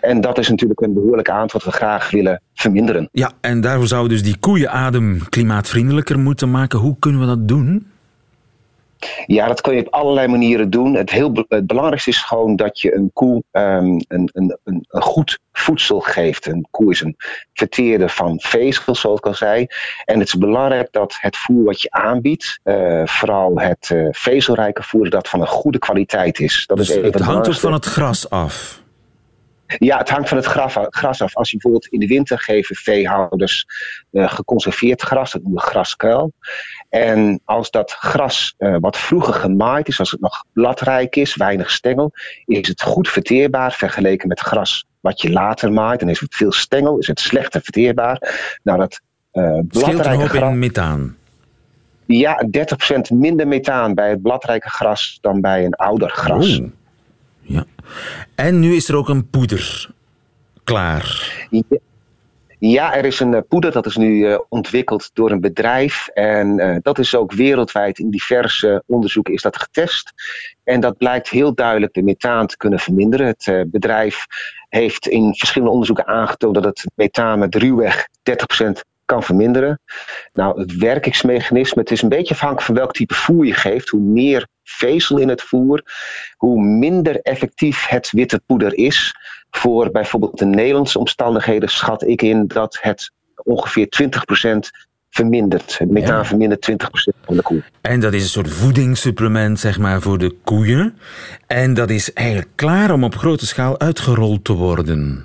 En 0.00 0.20
dat 0.20 0.38
is 0.38 0.48
natuurlijk 0.48 0.80
een 0.80 0.94
behoorlijk 0.94 1.30
aantal 1.30 1.60
wat 1.62 1.72
we 1.72 1.78
graag 1.78 2.10
willen 2.10 2.42
verminderen. 2.54 3.08
Ja, 3.12 3.32
en 3.40 3.60
daarvoor 3.60 3.86
zouden 3.86 4.10
we 4.10 4.22
dus 4.22 4.32
die 4.32 4.40
koeienadem 4.40 5.28
klimaatvriendelijker 5.28 6.18
moeten 6.18 6.50
maken. 6.50 6.78
Hoe 6.78 6.96
kunnen 6.98 7.20
we 7.20 7.26
dat 7.26 7.48
doen? 7.48 7.86
Ja, 9.26 9.46
dat 9.46 9.60
kun 9.60 9.74
je 9.74 9.80
op 9.80 9.92
allerlei 9.92 10.28
manieren 10.28 10.70
doen. 10.70 10.94
Het, 10.94 11.10
heel, 11.10 11.44
het 11.48 11.66
belangrijkste 11.66 12.10
is 12.10 12.22
gewoon 12.22 12.56
dat 12.56 12.80
je 12.80 12.94
een 12.94 13.10
koe 13.12 13.42
um, 13.52 14.04
een, 14.08 14.30
een, 14.32 14.58
een, 14.64 14.86
een, 14.90 15.02
goed 15.02 15.38
voedsel 15.52 16.00
geeft. 16.00 16.46
Een 16.46 16.66
koe 16.70 16.90
is 16.90 17.00
een 17.00 17.16
verteerder 17.52 18.10
van 18.10 18.40
vezels, 18.40 19.00
zoals 19.00 19.18
ik 19.18 19.26
al 19.26 19.34
zei. 19.34 19.66
En 20.04 20.18
het 20.18 20.28
is 20.28 20.38
belangrijk 20.38 20.88
dat 20.92 21.16
het 21.20 21.36
voer 21.36 21.64
wat 21.64 21.82
je 21.82 21.90
aanbiedt, 21.90 22.60
uh, 22.64 23.06
vooral 23.06 23.60
het 23.60 23.90
uh, 23.92 24.08
vezelrijke 24.10 24.82
voer, 24.82 25.10
dat 25.10 25.28
van 25.28 25.40
een 25.40 25.46
goede 25.46 25.78
kwaliteit 25.78 26.38
is. 26.38 26.64
Dat 26.66 26.76
dus 26.76 26.90
is 26.90 26.96
het 26.96 27.20
hangt 27.20 27.48
ook 27.48 27.54
van 27.54 27.72
het 27.72 27.84
gras 27.84 28.30
af. 28.30 28.84
Ja, 29.66 29.98
het 29.98 30.10
hangt 30.10 30.28
van 30.28 30.36
het 30.36 30.46
gras 30.90 31.22
af. 31.22 31.36
Als 31.36 31.50
je 31.50 31.56
bijvoorbeeld 31.56 31.92
in 31.92 32.00
de 32.00 32.06
winter 32.06 32.38
geven 32.38 32.76
veehouders 32.76 33.66
uh, 34.12 34.30
geconserveerd 34.32 35.02
gras, 35.02 35.32
dat 35.32 35.42
noemen 35.42 35.62
we 35.62 35.68
graskuil. 35.68 36.32
En 36.88 37.40
als 37.44 37.70
dat 37.70 37.92
gras 37.92 38.54
uh, 38.58 38.76
wat 38.80 38.96
vroeger 38.96 39.34
gemaaid 39.34 39.88
is, 39.88 39.98
als 39.98 40.10
het 40.10 40.20
nog 40.20 40.44
bladrijk 40.52 41.16
is, 41.16 41.36
weinig 41.36 41.70
stengel, 41.70 42.12
is 42.44 42.68
het 42.68 42.82
goed 42.82 43.08
verteerbaar 43.08 43.72
vergeleken 43.72 44.28
met 44.28 44.40
gras 44.40 44.86
wat 45.00 45.20
je 45.20 45.30
later 45.30 45.72
maait. 45.72 46.00
Dan 46.00 46.08
is 46.08 46.20
het 46.20 46.34
veel 46.34 46.52
stengel, 46.52 46.98
is 46.98 47.06
het 47.06 47.20
slechter 47.20 47.60
verteerbaar. 47.60 48.34
Nou, 48.62 48.78
dat 48.78 49.00
uh, 49.32 49.58
bladrijke 49.68 50.28
gras... 50.28 50.50
in 50.50 50.58
methaan. 50.58 51.16
Ja, 52.06 52.46
30% 52.46 53.14
minder 53.14 53.48
methaan 53.48 53.94
bij 53.94 54.10
het 54.10 54.22
bladrijke 54.22 54.68
gras 54.68 55.18
dan 55.20 55.40
bij 55.40 55.64
een 55.64 55.74
ouder 55.74 56.10
gras. 56.10 56.60
Ja. 57.46 57.64
En 58.34 58.60
nu 58.60 58.74
is 58.74 58.88
er 58.88 58.96
ook 58.96 59.08
een 59.08 59.30
poeder 59.30 59.90
klaar. 60.64 61.34
Ja. 62.58 62.94
er 62.94 63.04
is 63.04 63.20
een 63.20 63.34
eh, 63.34 63.40
poeder 63.48 63.72
dat 63.72 63.86
is 63.86 63.96
nu 63.96 64.28
uh, 64.28 64.38
ontwikkeld 64.48 65.10
door 65.12 65.30
een 65.30 65.40
bedrijf. 65.40 66.08
En 66.08 66.58
uh, 66.58 66.76
dat 66.82 66.98
is 66.98 67.14
ook 67.14 67.32
wereldwijd 67.32 67.98
in 67.98 68.10
diverse 68.10 68.82
onderzoeken 68.86 69.34
is 69.34 69.42
dat 69.42 69.56
getest. 69.56 70.12
En 70.64 70.80
dat 70.80 70.96
blijkt 70.96 71.28
heel 71.28 71.54
duidelijk 71.54 71.94
de 71.94 72.02
methaan 72.02 72.46
te 72.46 72.56
kunnen 72.56 72.78
verminderen. 72.78 73.26
Het 73.26 73.70
bedrijf 73.70 74.26
heeft 74.68 75.06
in 75.06 75.34
verschillende 75.34 75.72
onderzoeken 75.72 76.06
aangetoond 76.06 76.54
dat 76.54 76.64
het 76.64 76.84
methaan 76.94 77.38
met 77.38 77.54
ruwweg 77.54 78.08
30% 78.08 78.95
kan 79.06 79.22
verminderen. 79.22 79.80
Nou, 80.32 80.60
het 80.60 80.76
werkingsmechanisme, 80.76 81.82
het 81.82 81.90
is 81.90 82.02
een 82.02 82.08
beetje 82.08 82.34
afhankelijk 82.34 82.66
van 82.66 82.74
welk 82.74 82.92
type 82.92 83.14
voer 83.14 83.46
je 83.46 83.54
geeft. 83.54 83.88
Hoe 83.88 84.00
meer 84.00 84.46
vezel 84.62 85.18
in 85.18 85.28
het 85.28 85.42
voer, 85.42 85.82
hoe 86.36 86.62
minder 86.62 87.20
effectief 87.20 87.86
het 87.86 88.10
witte 88.10 88.40
poeder 88.46 88.78
is. 88.78 89.14
Voor 89.50 89.90
bijvoorbeeld 89.90 90.38
de 90.38 90.44
Nederlandse 90.44 90.98
omstandigheden 90.98 91.68
schat 91.68 92.02
ik 92.06 92.22
in 92.22 92.46
dat 92.46 92.78
het 92.80 93.12
ongeveer 93.34 93.88
20% 94.02 94.86
vermindert. 95.10 95.78
Het 95.78 95.90
methaan 95.90 96.16
ja. 96.16 96.24
vermindert 96.24 96.70
20% 96.70 96.74
van 97.24 97.36
de 97.36 97.42
koe. 97.42 97.62
En 97.80 98.00
dat 98.00 98.12
is 98.12 98.22
een 98.22 98.28
soort 98.28 98.50
voedingssupplement 98.50 99.60
zeg 99.60 99.78
maar, 99.78 100.00
voor 100.00 100.18
de 100.18 100.34
koeien. 100.44 100.98
En 101.46 101.74
dat 101.74 101.90
is 101.90 102.12
eigenlijk 102.12 102.48
klaar 102.54 102.90
om 102.90 103.04
op 103.04 103.16
grote 103.16 103.46
schaal 103.46 103.80
uitgerold 103.80 104.44
te 104.44 104.52
worden. 104.52 105.24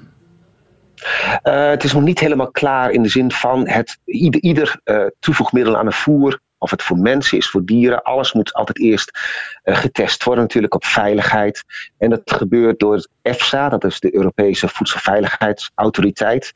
Uh, 1.43 1.69
het 1.69 1.83
is 1.83 1.93
nog 1.93 2.03
niet 2.03 2.19
helemaal 2.19 2.51
klaar 2.51 2.91
in 2.91 3.03
de 3.03 3.09
zin 3.09 3.31
van 3.31 3.67
het, 3.67 3.97
ieder, 4.05 4.41
ieder 4.41 4.79
uh, 4.85 5.05
toevoegmiddel 5.19 5.77
aan 5.77 5.85
een 5.85 5.91
voer, 5.91 6.39
of 6.57 6.71
het 6.71 6.83
voor 6.83 6.97
mensen 6.97 7.37
is, 7.37 7.49
voor 7.49 7.65
dieren, 7.65 8.01
alles 8.01 8.33
moet 8.33 8.53
altijd 8.53 8.79
eerst 8.79 9.19
uh, 9.63 9.75
getest 9.75 10.23
worden 10.23 10.43
natuurlijk 10.43 10.75
op 10.75 10.85
veiligheid. 10.85 11.63
En 11.97 12.09
dat 12.09 12.21
gebeurt 12.25 12.79
door 12.79 13.07
EFSA, 13.21 13.69
dat 13.69 13.83
is 13.83 13.99
de 13.99 14.15
Europese 14.15 14.67
Voedselveiligheidsautoriteit. 14.67 16.51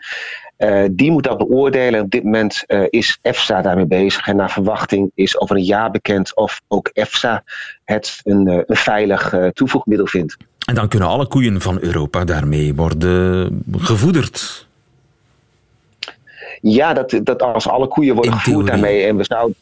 die 0.91 1.11
moet 1.11 1.23
dat 1.23 1.37
beoordelen. 1.37 2.01
Op 2.01 2.11
dit 2.11 2.23
moment 2.23 2.63
is 2.89 3.19
EFSA 3.21 3.61
daarmee 3.61 3.85
bezig. 3.85 4.27
En 4.27 4.35
naar 4.35 4.51
verwachting 4.51 5.11
is 5.15 5.39
over 5.39 5.55
een 5.55 5.63
jaar 5.63 5.91
bekend 5.91 6.35
of 6.35 6.61
ook 6.67 6.89
EFSA 6.93 7.43
het 7.83 8.19
een, 8.23 8.47
een 8.47 8.75
veilig 8.75 9.33
toevoegmiddel 9.53 10.07
vindt. 10.07 10.37
En 10.65 10.75
dan 10.75 10.87
kunnen 10.87 11.07
alle 11.07 11.27
koeien 11.27 11.61
van 11.61 11.77
Europa 11.81 12.23
daarmee 12.23 12.75
worden 12.75 13.63
gevoederd. 13.77 14.67
Ja, 16.61 16.93
dat, 16.93 17.19
dat 17.23 17.41
als 17.41 17.67
alle 17.67 17.87
koeien 17.87 18.15
worden 18.15 18.33
gevoerd 18.33 18.67
daarmee 18.67 19.03
en 19.05 19.17
we 19.17 19.23
zouden 19.23 19.55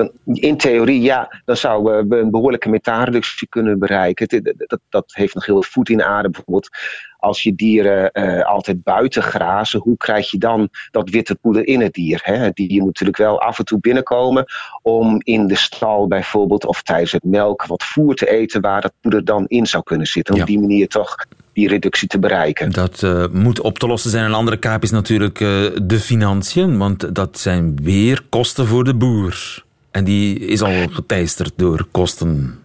dan, 0.00 0.36
in 0.36 0.56
theorie, 0.56 1.00
ja, 1.00 1.42
dan 1.44 1.56
zouden 1.56 2.08
we 2.08 2.16
een 2.16 2.30
behoorlijke 2.30 2.68
methaanreductie 2.68 3.48
kunnen 3.48 3.78
bereiken. 3.78 4.42
Dat, 4.42 4.54
dat, 4.56 4.80
dat 4.88 5.12
heeft 5.14 5.34
nog 5.34 5.46
heel 5.46 5.62
veel 5.62 5.72
voet 5.72 5.88
in 5.88 5.96
de 5.96 6.04
aarde. 6.04 6.30
Bijvoorbeeld, 6.30 6.68
als 7.18 7.42
je 7.42 7.54
dieren 7.54 8.10
uh, 8.12 8.44
altijd 8.44 8.82
buiten 8.82 9.22
grazen, 9.22 9.80
hoe 9.80 9.96
krijg 9.96 10.30
je 10.30 10.38
dan 10.38 10.68
dat 10.90 11.10
witte 11.10 11.34
poeder 11.34 11.66
in 11.66 11.80
het 11.80 11.92
dier? 11.92 12.20
Hè? 12.22 12.34
Het 12.34 12.56
dier 12.56 12.78
moet 12.78 12.86
natuurlijk 12.86 13.16
wel 13.16 13.40
af 13.40 13.58
en 13.58 13.64
toe 13.64 13.80
binnenkomen 13.80 14.44
om 14.82 15.20
in 15.24 15.46
de 15.46 15.56
stal 15.56 16.06
bijvoorbeeld 16.06 16.66
of 16.66 16.82
tijdens 16.82 17.12
het 17.12 17.24
melk 17.24 17.66
wat 17.66 17.84
voer 17.84 18.14
te 18.14 18.30
eten 18.30 18.60
waar 18.60 18.80
dat 18.80 18.92
poeder 19.00 19.24
dan 19.24 19.44
in 19.46 19.66
zou 19.66 19.82
kunnen 19.82 20.06
zitten. 20.06 20.34
Om 20.34 20.40
ja. 20.40 20.46
op 20.46 20.52
die 20.52 20.60
manier 20.60 20.88
toch 20.88 21.16
die 21.52 21.68
reductie 21.68 22.08
te 22.08 22.18
bereiken. 22.18 22.70
Dat 22.70 23.02
uh, 23.02 23.24
moet 23.32 23.60
op 23.60 23.78
te 23.78 23.86
lossen 23.86 24.10
zijn. 24.10 24.24
Een 24.24 24.34
andere 24.34 24.56
kaap 24.56 24.82
is 24.82 24.90
natuurlijk 24.90 25.40
uh, 25.40 25.48
de 25.82 26.00
financiën, 26.00 26.78
want 26.78 27.14
dat 27.14 27.38
zijn 27.38 27.78
weer 27.82 28.22
kosten 28.28 28.66
voor 28.66 28.84
de 28.84 28.94
boer. 28.94 29.64
En 29.90 30.04
die 30.04 30.38
is 30.38 30.62
al 30.62 30.88
geteisterd 30.88 31.52
door 31.56 31.86
kosten. 31.90 32.60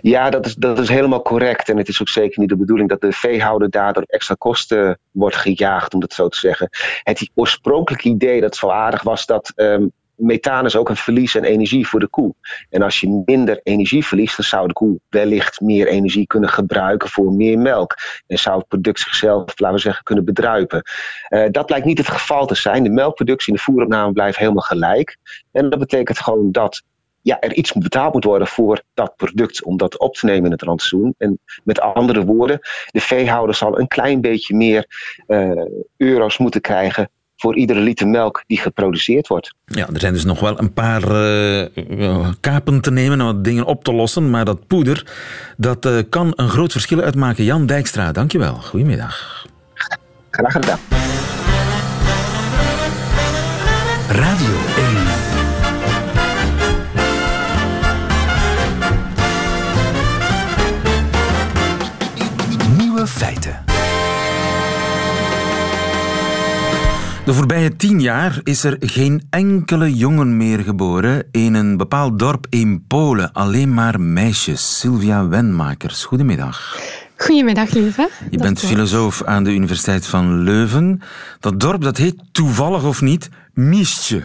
Ja, 0.00 0.30
dat 0.30 0.46
is, 0.46 0.54
dat 0.54 0.78
is 0.78 0.88
helemaal 0.88 1.22
correct. 1.22 1.68
En 1.68 1.76
het 1.76 1.88
is 1.88 2.00
ook 2.00 2.08
zeker 2.08 2.40
niet 2.40 2.48
de 2.48 2.56
bedoeling 2.56 2.88
dat 2.88 3.00
de 3.00 3.12
veehouder 3.12 3.70
daardoor 3.70 4.02
extra 4.06 4.34
kosten 4.38 4.98
wordt 5.10 5.36
gejaagd, 5.36 5.94
om 5.94 6.00
het 6.00 6.12
zo 6.12 6.28
te 6.28 6.38
zeggen. 6.38 6.68
Het 7.02 7.30
oorspronkelijke 7.34 8.08
idee 8.08 8.40
dat 8.40 8.56
zo 8.56 8.68
aardig 8.68 9.02
was 9.02 9.26
dat 9.26 9.52
um, 9.56 9.92
methaan 10.22 10.64
is 10.64 10.76
ook 10.76 10.88
een 10.88 10.96
verlies 10.96 11.36
aan 11.36 11.42
energie 11.42 11.88
voor 11.88 12.00
de 12.00 12.08
koe. 12.08 12.34
En 12.70 12.82
als 12.82 13.00
je 13.00 13.22
minder 13.24 13.60
energie 13.62 14.06
verliest, 14.06 14.36
dan 14.36 14.44
zou 14.44 14.66
de 14.66 14.72
koe 14.72 15.00
wellicht 15.08 15.60
meer 15.60 15.86
energie 15.86 16.26
kunnen 16.26 16.50
gebruiken 16.50 17.08
voor 17.08 17.32
meer 17.32 17.58
melk. 17.58 17.94
En 18.26 18.38
zou 18.38 18.58
het 18.58 18.68
product 18.68 19.00
zichzelf, 19.00 19.58
laten 19.58 19.76
we 19.76 19.82
zeggen, 19.82 20.04
kunnen 20.04 20.24
bedruipen. 20.24 20.82
Uh, 21.28 21.46
dat 21.50 21.66
blijkt 21.66 21.86
niet 21.86 21.98
het 21.98 22.08
geval 22.08 22.46
te 22.46 22.54
zijn. 22.54 22.82
De 22.82 22.90
melkproductie 22.90 23.52
en 23.52 23.58
de 23.58 23.64
voeropname 23.64 24.12
blijven 24.12 24.40
helemaal 24.40 24.62
gelijk. 24.62 25.18
En 25.52 25.70
dat 25.70 25.78
betekent 25.78 26.18
gewoon 26.18 26.52
dat 26.52 26.82
ja, 27.22 27.40
er 27.40 27.54
iets 27.54 27.72
betaald 27.72 28.12
moet 28.12 28.24
worden 28.24 28.48
voor 28.48 28.82
dat 28.94 29.16
product 29.16 29.64
om 29.64 29.76
dat 29.76 29.98
op 29.98 30.14
te 30.14 30.26
nemen 30.26 30.44
in 30.44 30.50
het 30.50 30.62
rantsoen. 30.62 31.14
En 31.18 31.38
met 31.64 31.80
andere 31.80 32.24
woorden, 32.24 32.58
de 32.86 33.00
veehouder 33.00 33.54
zal 33.54 33.78
een 33.78 33.88
klein 33.88 34.20
beetje 34.20 34.56
meer 34.56 34.86
uh, 35.26 35.64
euro's 35.96 36.38
moeten 36.38 36.60
krijgen 36.60 37.10
voor 37.42 37.56
iedere 37.56 37.80
liter 37.80 38.08
melk 38.08 38.42
die 38.46 38.58
geproduceerd 38.58 39.26
wordt. 39.26 39.54
Ja, 39.64 39.88
er 39.92 40.00
zijn 40.00 40.12
dus 40.12 40.24
nog 40.24 40.40
wel 40.40 40.58
een 40.58 40.72
paar 40.72 41.02
uh, 41.02 42.28
kapen 42.40 42.80
te 42.80 42.90
nemen 42.90 43.20
en 43.20 43.26
wat 43.26 43.44
dingen 43.44 43.64
op 43.64 43.84
te 43.84 43.92
lossen, 43.92 44.30
maar 44.30 44.44
dat 44.44 44.66
poeder, 44.66 45.06
dat 45.56 45.86
uh, 45.86 45.98
kan 46.08 46.32
een 46.36 46.48
groot 46.48 46.72
verschil 46.72 47.00
uitmaken. 47.00 47.44
Jan 47.44 47.66
Dijkstra, 47.66 48.12
dankjewel. 48.12 48.54
Goedemiddag. 48.54 49.46
Graag 50.30 50.52
gedaan. 50.52 50.78
Radio 54.08 54.61
De 67.32 67.38
voorbije 67.38 67.76
tien 67.76 68.00
jaar 68.00 68.40
is 68.42 68.64
er 68.64 68.76
geen 68.80 69.22
enkele 69.30 69.94
jongen 69.94 70.36
meer 70.36 70.58
geboren 70.58 71.24
in 71.30 71.54
een 71.54 71.76
bepaald 71.76 72.18
dorp 72.18 72.46
in 72.48 72.84
Polen. 72.86 73.32
Alleen 73.32 73.74
maar 73.74 74.00
meisjes. 74.00 74.78
Sylvia 74.78 75.28
Wenmakers, 75.28 76.04
goedemiddag. 76.04 76.78
Goedemiddag, 77.16 77.70
lieve. 77.70 78.10
Je 78.30 78.38
bent 78.38 78.58
filosoof 78.58 79.22
aan 79.22 79.44
de 79.44 79.50
Universiteit 79.50 80.06
van 80.06 80.42
Leuven. 80.42 81.00
Dat 81.40 81.60
dorp 81.60 81.82
dat 81.82 81.96
heet 81.96 82.22
toevallig 82.32 82.84
of 82.84 83.00
niet 83.00 83.30
Miestje. 83.54 84.24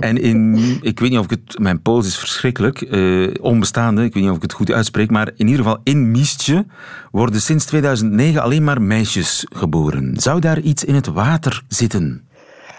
En 0.00 0.20
in, 0.22 0.56
ik 0.80 1.00
weet 1.00 1.10
niet 1.10 1.18
of 1.18 1.24
ik 1.24 1.30
het, 1.30 1.58
mijn 1.58 1.82
Pools 1.82 2.06
is 2.06 2.18
verschrikkelijk, 2.18 2.80
uh, 2.80 3.34
onbestaande, 3.40 4.04
ik 4.04 4.14
weet 4.14 4.22
niet 4.22 4.30
of 4.30 4.36
ik 4.36 4.42
het 4.42 4.52
goed 4.52 4.70
uitspreek, 4.72 5.10
maar 5.10 5.30
in 5.36 5.46
ieder 5.46 5.64
geval 5.64 5.80
in 5.82 6.10
Miestje 6.10 6.66
worden 7.10 7.40
sinds 7.40 7.64
2009 7.64 8.42
alleen 8.42 8.64
maar 8.64 8.82
meisjes 8.82 9.46
geboren. 9.54 10.14
Zou 10.16 10.40
daar 10.40 10.60
iets 10.60 10.84
in 10.84 10.94
het 10.94 11.06
water 11.06 11.62
zitten? 11.68 12.22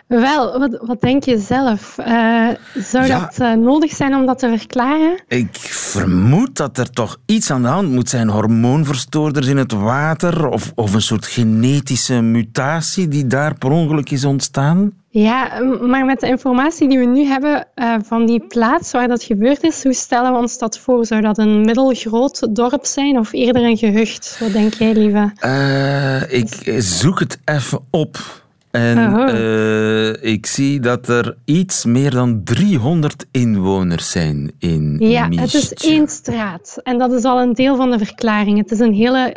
Wel, 0.08 0.60
wat, 0.60 0.80
wat 0.82 1.02
denk 1.02 1.24
je 1.24 1.38
zelf? 1.38 1.96
Uh, 2.00 2.50
zou 2.74 3.06
Ja. 3.06 3.20
dat 3.20 3.40
eh, 3.40 3.54
nodig 3.54 3.92
zijn 3.92 4.16
om 4.16 4.26
dat 4.26 4.40
te 4.40 4.58
verklaren? 4.58 5.24
Ik 5.28 5.58
vermoed 5.70 6.56
dat 6.56 6.78
er 6.78 6.90
toch 6.90 7.18
iets 7.26 7.52
aan 7.52 7.62
de 7.62 7.68
hand 7.68 7.92
moet 7.92 8.10
zijn. 8.10 8.30
Hormoonverstoorders 8.30 9.48
in 9.48 9.58
het 9.58 9.72
water 9.72 10.48
of, 10.48 10.72
of 10.76 10.94
een 10.94 11.02
soort 11.02 11.26
genetische 11.26 12.22
mutatie 12.22 13.08
die 13.08 13.28
daar 13.28 13.56
per 13.58 13.70
ongeluk 13.70 14.12
is 14.12 14.26
ontstaan. 14.26 14.92
Ja, 15.18 15.64
maar 15.82 16.06
met 16.06 16.20
de 16.20 16.28
informatie 16.28 16.90
die 16.90 17.00
we 17.00 17.06
nu 17.06 17.24
hebben 17.24 17.68
eh, 17.76 17.96
van 18.04 18.26
die 18.26 18.46
plaats 18.48 18.92
waar 18.92 19.08
dat 19.08 19.24
gebeurd 19.24 19.64
is, 19.64 19.84
hoe 19.84 19.94
stellen 19.94 20.32
we 20.32 20.38
ons 20.38 20.58
dat 20.58 20.80
voor? 20.80 21.06
Zou 21.06 21.22
dat 21.22 21.38
een 21.38 21.62
middelgroot 21.62 22.56
dorp 22.56 22.86
zijn 22.86 23.20
of 23.20 23.34
eerder 23.34 23.64
een 23.64 23.78
gehucht? 23.78 24.38
Wat 24.40 24.52
denk 24.52 24.74
jij, 24.74 24.94
lieve? 24.94 25.32
Eh, 25.40 26.34
ik 26.34 26.82
zoek 26.82 27.20
het 27.20 27.40
even 27.46 27.80
op. 27.90 28.44
En 28.72 28.98
Aha. 28.98 29.28
eh, 29.28 30.32
ik 30.34 30.46
zie 30.46 30.80
dat 30.80 31.08
er 31.08 31.38
iets 31.46 31.86
meer 31.86 32.12
dan 32.12 32.42
300 32.44 33.26
inwoners 33.32 34.12
zijn 34.12 34.52
in 34.60 34.96
Ja, 35.00 35.30
het 35.30 35.54
is 35.54 35.74
één 35.74 36.08
straat. 36.08 36.80
En 36.84 36.98
dat 36.98 37.12
is 37.12 37.24
al 37.24 37.42
een 37.42 37.54
deel 37.54 37.76
van 37.76 37.92
de 37.92 37.98
verklaring. 37.98 38.58
Het 38.58 38.72
is 38.72 38.80
een 38.80 38.94
hele 38.94 39.34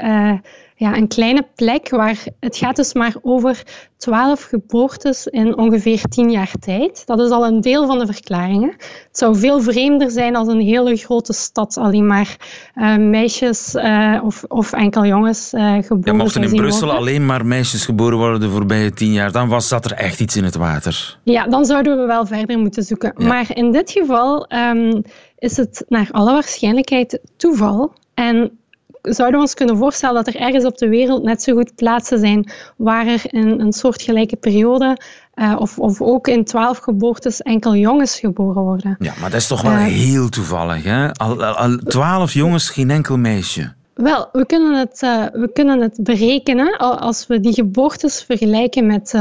ja, 0.79 0.97
een 0.97 1.09
kleine 1.09 1.47
plek 1.55 1.91
waar 1.91 2.25
het 2.41 2.57
gaat 2.57 2.77
dus 2.77 2.95
maar 2.95 3.15
over 3.23 3.63
12 3.97 4.43
geboortes 4.43 5.27
in 5.27 5.57
ongeveer 5.57 6.03
10 6.03 6.31
jaar 6.31 6.53
tijd. 6.61 7.07
Dat 7.07 7.21
is 7.21 7.31
al 7.31 7.47
een 7.47 7.61
deel 7.61 7.87
van 7.87 7.99
de 7.99 8.07
verklaringen. 8.07 8.69
Het 8.79 9.09
zou 9.19 9.37
veel 9.37 9.61
vreemder 9.61 10.11
zijn 10.11 10.37
als 10.37 10.49
een 10.49 10.61
hele 10.61 10.97
grote 10.97 11.33
stad 11.33 11.77
alleen 11.77 12.07
maar 12.07 12.37
eh, 12.75 12.97
meisjes 12.97 13.75
eh, 13.75 14.21
of, 14.25 14.45
of 14.49 14.73
enkel 14.73 15.05
jongens 15.07 15.53
eh 15.53 15.75
geboren 15.75 16.03
Ja, 16.05 16.13
mochten 16.13 16.43
in 16.43 16.57
Brussel 16.57 16.81
worden. 16.85 16.99
alleen 16.99 17.27
maar 17.27 17.47
meisjes 17.47 17.85
geboren 17.85 18.19
worden 18.19 18.41
de 18.41 18.51
voorbije 18.51 18.93
tien 18.93 19.13
jaar, 19.13 19.33
dan 19.33 19.49
was 19.49 19.69
dat 19.69 19.85
er 19.85 19.93
echt 19.93 20.21
iets 20.21 20.37
in 20.37 20.45
het 20.45 20.57
water. 20.57 21.19
Ja, 21.23 21.47
dan 21.47 21.65
zouden 21.65 21.99
we 21.99 22.07
wel 22.07 22.27
verder 22.27 22.59
moeten 22.59 22.83
zoeken. 22.83 23.13
Ja. 23.17 23.27
Maar 23.27 23.57
in 23.57 23.73
dit 23.73 23.91
geval 23.91 24.47
ehm, 24.47 25.01
is 25.39 25.57
het 25.57 25.85
naar 25.89 26.09
alle 26.11 26.33
waarschijnlijkheid 26.33 27.21
toeval. 27.37 27.93
En 28.15 28.58
zouden 29.03 29.37
we 29.37 29.41
ons 29.47 29.55
kunnen 29.55 29.77
voorstellen 29.77 30.25
dat 30.25 30.35
er 30.35 30.41
ergens 30.41 30.65
op 30.65 30.79
de 30.79 30.89
wereld 30.89 31.23
net 31.23 31.43
zo 31.43 31.55
goed 31.55 31.75
plaatsen 31.75 32.19
zijn 32.19 32.51
waar 32.77 33.07
er 33.07 33.23
in 33.25 33.61
een 33.61 33.73
soortgelijke 33.73 34.37
periode 34.37 34.97
eh, 35.35 35.57
of, 35.59 35.79
of 35.79 36.01
ook 36.03 36.29
in 36.29 36.45
twaalf 36.45 36.79
geboortes 36.79 37.43
enkel 37.43 37.75
jongens 37.75 38.19
geboren 38.19 38.63
worden. 38.63 38.97
Ja, 38.99 39.13
maar 39.21 39.31
dat 39.31 39.41
is 39.41 39.47
toch 39.47 39.63
wel 39.63 39.73
Eh. 39.73 39.85
heel 39.85 40.29
toevallig, 40.29 40.85
hè? 40.85 41.13
Al, 41.13 41.45
al, 41.45 41.55
al 41.55 41.77
twaalf 41.77 42.33
jongens, 42.33 42.71
geen 42.71 42.91
enkel 42.91 43.17
meisje. 43.19 43.73
Wel, 43.95 44.29
we 44.33 44.47
kunnen 44.47 44.79
het, 44.79 45.03
eh, 45.03 45.25
we 45.33 45.51
kunnen 45.53 45.81
het 45.81 45.99
berekenen 46.03 46.77
al- 46.77 46.99
als 46.99 47.27
we 47.27 47.41
die 47.41 47.53
geboortes 47.53 48.23
vergelijken 48.23 48.87
met 48.87 49.15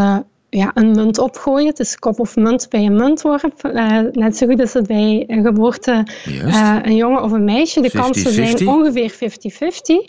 ja, 0.49 0.71
een 0.73 0.91
munt 0.91 1.17
opgooien. 1.17 1.67
Het 1.67 1.79
is 1.79 1.95
kop 1.95 2.19
of 2.19 2.35
munt 2.35 2.67
bij 2.69 2.85
een 2.85 2.95
muntworp. 2.95 3.63
Eh, 3.63 3.99
net 4.11 4.37
zo 4.37 4.47
goed 4.47 4.59
is 4.59 4.73
het 4.73 4.87
bij 4.87 5.23
een 5.27 5.43
geboorte 5.43 6.07
eh, 6.25 6.79
een 6.81 6.95
jongen 6.95 7.23
of 7.23 7.31
een 7.31 7.43
meisje. 7.43 7.81
De 7.81 7.91
kansen 7.91 8.31
50-50. 8.31 8.33
zijn 8.33 8.67
ongeveer 8.67 9.11
50-50. 9.11 10.07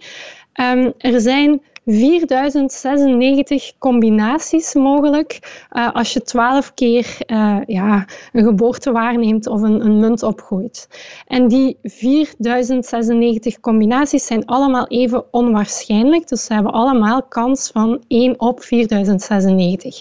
Ehm, 0.53 0.91
er 0.99 1.21
zijn 1.21 1.63
4096 1.91 3.73
combinaties 3.79 4.75
mogelijk 4.75 5.65
eh, 5.71 5.93
als 5.93 6.13
je 6.13 6.23
12 6.23 6.75
keer 6.75 7.17
eh, 7.19 7.57
ja, 7.67 8.07
een 8.33 8.45
geboorte 8.45 8.93
waarneemt 8.93 9.47
of 9.47 9.63
een, 9.63 9.85
een 9.85 10.01
munt 10.01 10.23
opgooit. 10.23 10.89
En 11.27 11.49
die 11.49 11.79
4096 11.83 13.61
combinaties 13.61 14.27
zijn 14.27 14.47
allemaal 14.47 14.87
even 14.87 15.25
onwaarschijnlijk. 15.31 16.29
Dus 16.29 16.45
ze 16.45 16.55
hebben 16.55 16.73
allemaal 16.73 17.23
kans 17.23 17.71
van 17.73 18.05
1 18.09 18.41
op 18.41 18.63
4096. 18.63 20.01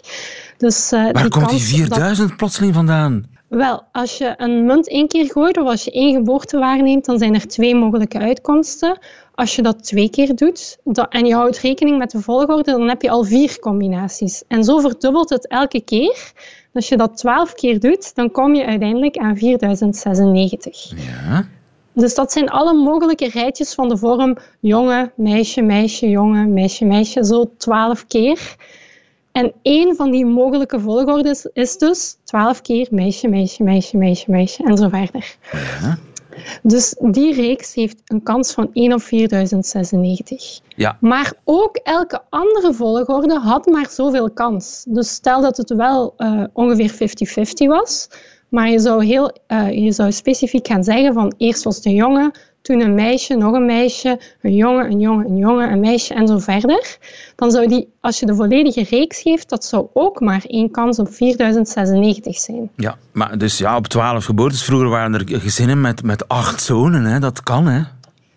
Dus, 0.57 0.91
eh, 0.91 0.99
Waar 0.99 1.13
komt 1.13 1.33
die 1.33 1.41
kans 1.41 1.51
dat- 1.51 1.87
4000 1.87 2.37
plotseling 2.37 2.73
vandaan? 2.73 3.35
Wel, 3.47 3.83
als 3.91 4.17
je 4.17 4.33
een 4.37 4.65
munt 4.65 4.89
één 4.89 5.07
keer 5.07 5.25
gooit 5.25 5.57
of 5.57 5.67
als 5.67 5.83
je 5.83 5.91
één 5.91 6.13
geboorte 6.13 6.57
waarneemt, 6.57 7.05
dan 7.05 7.17
zijn 7.17 7.33
er 7.33 7.47
twee 7.47 7.75
mogelijke 7.75 8.19
uitkomsten. 8.19 8.97
Als 9.35 9.55
je 9.55 9.61
dat 9.61 9.83
twee 9.83 10.09
keer 10.09 10.35
doet 10.35 10.77
en 11.09 11.25
je 11.25 11.33
houdt 11.33 11.57
rekening 11.57 11.97
met 11.97 12.11
de 12.11 12.21
volgorde, 12.21 12.71
dan 12.71 12.89
heb 12.89 13.01
je 13.01 13.09
al 13.09 13.23
vier 13.23 13.59
combinaties. 13.59 14.43
En 14.47 14.63
zo 14.63 14.79
verdubbelt 14.79 15.29
het 15.29 15.47
elke 15.47 15.81
keer. 15.81 16.33
Als 16.73 16.89
je 16.89 16.97
dat 16.97 17.17
twaalf 17.17 17.53
keer 17.53 17.79
doet, 17.79 18.15
dan 18.15 18.31
kom 18.31 18.55
je 18.55 18.65
uiteindelijk 18.65 19.17
aan 19.17 19.37
4096. 19.37 20.93
Ja. 20.95 21.47
Dus 21.93 22.15
dat 22.15 22.31
zijn 22.31 22.49
alle 22.49 22.73
mogelijke 22.73 23.29
rijtjes 23.29 23.73
van 23.73 23.89
de 23.89 23.97
vorm 23.97 24.37
jongen, 24.59 25.11
meisje, 25.15 25.61
meisje, 25.61 26.09
jongen, 26.09 26.53
meisje, 26.53 26.85
meisje, 26.85 27.25
zo 27.25 27.51
twaalf 27.57 28.07
keer. 28.07 28.55
En 29.31 29.53
één 29.61 29.95
van 29.95 30.11
die 30.11 30.25
mogelijke 30.25 30.79
volgordes 30.79 31.49
is 31.53 31.77
dus 31.77 32.17
12 32.23 32.61
keer 32.61 32.87
meisje, 32.91 33.27
meisje, 33.27 33.63
meisje, 33.63 33.97
meisje, 33.97 34.31
meisje 34.31 34.63
en 34.63 34.77
zo 34.77 34.89
verder. 34.89 35.35
Ja. 35.51 35.97
Dus 36.63 36.95
die 36.99 37.33
reeks 37.33 37.73
heeft 37.73 38.01
een 38.05 38.23
kans 38.23 38.51
van 38.51 38.69
1 38.73 38.93
op 38.93 39.01
4096. 39.01 40.59
Ja. 40.75 40.97
Maar 40.99 41.33
ook 41.43 41.75
elke 41.75 42.21
andere 42.29 42.73
volgorde 42.73 43.39
had 43.39 43.65
maar 43.65 43.89
zoveel 43.89 44.31
kans. 44.31 44.85
Dus 44.87 45.13
stel 45.13 45.41
dat 45.41 45.57
het 45.57 45.69
wel 45.69 46.13
eh, 46.17 46.43
ongeveer 46.53 46.91
50-50 46.91 47.67
was, 47.67 48.09
maar 48.49 48.69
je 48.69 48.79
zou, 48.79 49.05
heel, 49.05 49.31
eh, 49.47 49.83
je 49.83 49.91
zou 49.91 50.11
specifiek 50.11 50.67
gaan 50.67 50.83
zeggen 50.83 51.13
van 51.13 51.33
eerst 51.37 51.63
was 51.63 51.85
een 51.85 51.93
jongen, 51.93 52.31
toen 52.67 52.81
een 52.81 52.93
meisje, 52.93 53.35
nog 53.35 53.53
een 53.53 53.65
meisje, 53.65 54.19
een 54.41 54.55
jongen, 54.55 54.85
een 54.91 54.99
jongen, 54.99 55.25
een 55.25 55.37
jongen, 55.37 55.71
een 55.71 55.79
meisje 55.79 56.13
en 56.13 56.27
zo 56.27 56.37
verder. 56.37 56.97
Dan 57.35 57.51
zou 57.51 57.67
die, 57.67 57.93
als 57.99 58.19
je 58.19 58.25
de 58.25 58.35
volledige 58.35 58.83
reeks 58.89 59.21
geeft, 59.21 59.49
dat 59.49 59.65
zou 59.65 59.87
ook 59.93 60.19
maar 60.19 60.43
één 60.47 60.71
kans 60.71 60.99
op 60.99 61.13
4096 61.13 62.37
zijn. 62.37 62.69
ja, 62.75 62.97
maar 63.11 63.37
dus 63.37 63.57
ja, 63.57 63.75
op 63.75 63.87
12 63.87 64.25
geboortes. 64.25 64.63
Vroeger 64.63 64.89
waren 64.89 65.13
er 65.13 65.39
gezinnen 65.39 65.81
met, 65.81 66.03
met 66.03 66.27
acht 66.27 66.61
zonen, 66.61 67.03
hè? 67.03 67.19
Dat 67.19 67.43
kan, 67.43 67.67
hè? 67.67 67.81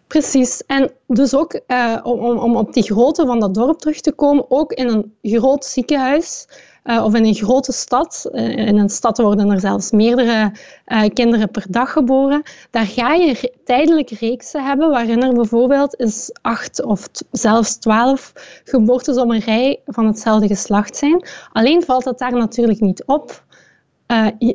Precies. 0.06 0.62
En 0.66 0.90
dus 1.06 1.36
ook, 1.36 1.60
eh, 1.66 1.96
om, 2.02 2.18
om, 2.18 2.38
om 2.38 2.56
op 2.56 2.72
die 2.72 2.82
grootte 2.82 3.26
van 3.26 3.40
dat 3.40 3.54
dorp 3.54 3.78
terug 3.78 4.00
te 4.00 4.12
komen, 4.12 4.44
ook 4.48 4.72
in 4.72 4.88
een 4.88 5.12
groot 5.22 5.64
ziekenhuis 5.64 6.46
eh, 6.82 7.04
of 7.04 7.14
in 7.14 7.24
een 7.24 7.34
grote 7.34 7.72
stad, 7.72 8.28
eh, 8.32 8.56
in 8.56 8.76
een 8.78 8.88
stad 8.88 9.18
worden 9.18 9.50
er 9.50 9.60
zelfs 9.60 9.90
meerdere 9.90 10.52
eh, 10.84 11.02
kinderen 11.12 11.50
per 11.50 11.64
dag 11.68 11.92
geboren, 11.92 12.42
daar 12.70 12.86
ga 12.86 13.14
je 13.14 13.32
re- 13.32 13.52
tijdelijk 13.64 14.10
reeksen 14.10 14.64
hebben 14.64 14.90
waarin 14.90 15.22
er 15.22 15.34
bijvoorbeeld 15.34 16.00
eens 16.00 16.30
acht 16.42 16.82
of 16.82 17.08
zelfs 17.30 17.76
twaalf 17.76 18.32
geboortes 18.64 19.16
op 19.16 19.30
een 19.30 19.40
rij 19.40 19.80
van 19.86 20.06
hetzelfde 20.06 20.46
geslacht 20.46 20.96
zijn. 20.96 21.26
Alleen 21.52 21.82
valt 21.82 22.04
dat 22.04 22.18
daar 22.18 22.32
natuurlijk 22.32 22.80
niet 22.80 23.04
op. 23.04 23.44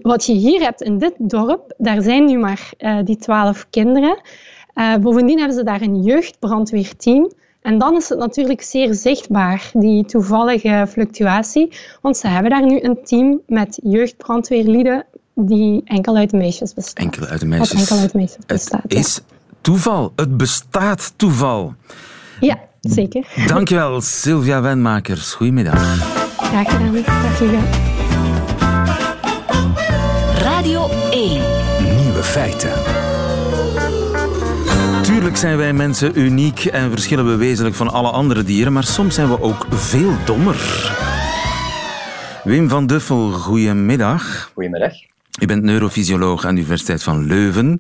Wat 0.01 0.25
je 0.25 0.33
hier 0.33 0.61
hebt 0.61 0.81
in 0.81 0.97
dit 0.97 1.13
dorp, 1.17 1.73
daar 1.77 2.01
zijn 2.01 2.25
nu 2.25 2.37
maar 2.37 2.69
die 3.03 3.17
twaalf 3.17 3.67
kinderen. 3.69 4.21
Bovendien 5.01 5.37
hebben 5.37 5.57
ze 5.57 5.63
daar 5.63 5.81
een 5.81 6.03
jeugdbrandweerteam. 6.03 7.31
En 7.65 7.77
dan 7.77 7.95
is 7.95 8.09
het 8.09 8.19
natuurlijk 8.19 8.61
zeer 8.61 8.93
zichtbaar, 8.93 9.69
die 9.73 10.05
toevallige 10.05 10.85
fluctuatie. 10.89 11.71
Want 12.01 12.17
ze 12.17 12.27
hebben 12.27 12.51
daar 12.51 12.65
nu 12.65 12.79
een 12.81 12.97
team 13.03 13.41
met 13.47 13.79
jeugdbrandweerlieden 13.83 15.05
die 15.33 15.81
enkel 15.85 16.15
uit 16.15 16.31
meisjes 16.31 16.73
bestaan. 16.73 17.05
Enkel 17.05 17.25
uit 17.25 17.39
de 17.39 17.47
Wat 17.47 17.57
meisjes. 17.57 17.79
enkel 17.79 17.97
uit 17.97 18.13
meisjes 18.13 18.35
Het 18.37 18.47
bestaat. 18.47 18.81
ja. 18.87 18.99
is 18.99 19.21
toeval. 19.61 20.11
Het 20.15 20.37
bestaat 20.37 21.13
toeval. 21.15 21.73
Ja, 22.39 22.57
zeker. 22.81 23.27
Dankjewel, 23.47 24.01
Sylvia 24.01 24.61
Wenmakers. 24.61 25.33
Goedemiddag. 25.33 25.97
Graag 26.37 26.69
gedaan. 26.71 26.93
Dag 26.93 27.39
lieve. 27.39 27.57
Radio 30.41 30.89
1. 31.11 31.41
Nieuwe 32.03 32.23
feiten. 32.23 32.94
Tuurlijk 35.25 35.45
zijn 35.45 35.57
wij 35.57 35.73
mensen 35.73 36.19
uniek 36.19 36.65
en 36.65 36.89
verschillen 36.89 37.25
we 37.25 37.35
wezenlijk 37.35 37.75
van 37.75 37.89
alle 37.89 38.09
andere 38.11 38.43
dieren, 38.43 38.73
maar 38.73 38.83
soms 38.83 39.15
zijn 39.15 39.29
we 39.29 39.41
ook 39.41 39.65
veel 39.69 40.13
dommer. 40.25 40.55
Wim 42.43 42.69
van 42.69 42.87
Duffel, 42.87 43.31
goedemiddag. 43.31 44.51
Goedemiddag. 44.53 44.93
U 45.41 45.45
bent 45.45 45.63
neurofysioloog 45.63 46.45
aan 46.45 46.55
de 46.55 46.61
Universiteit 46.61 47.03
van 47.03 47.25
Leuven. 47.25 47.79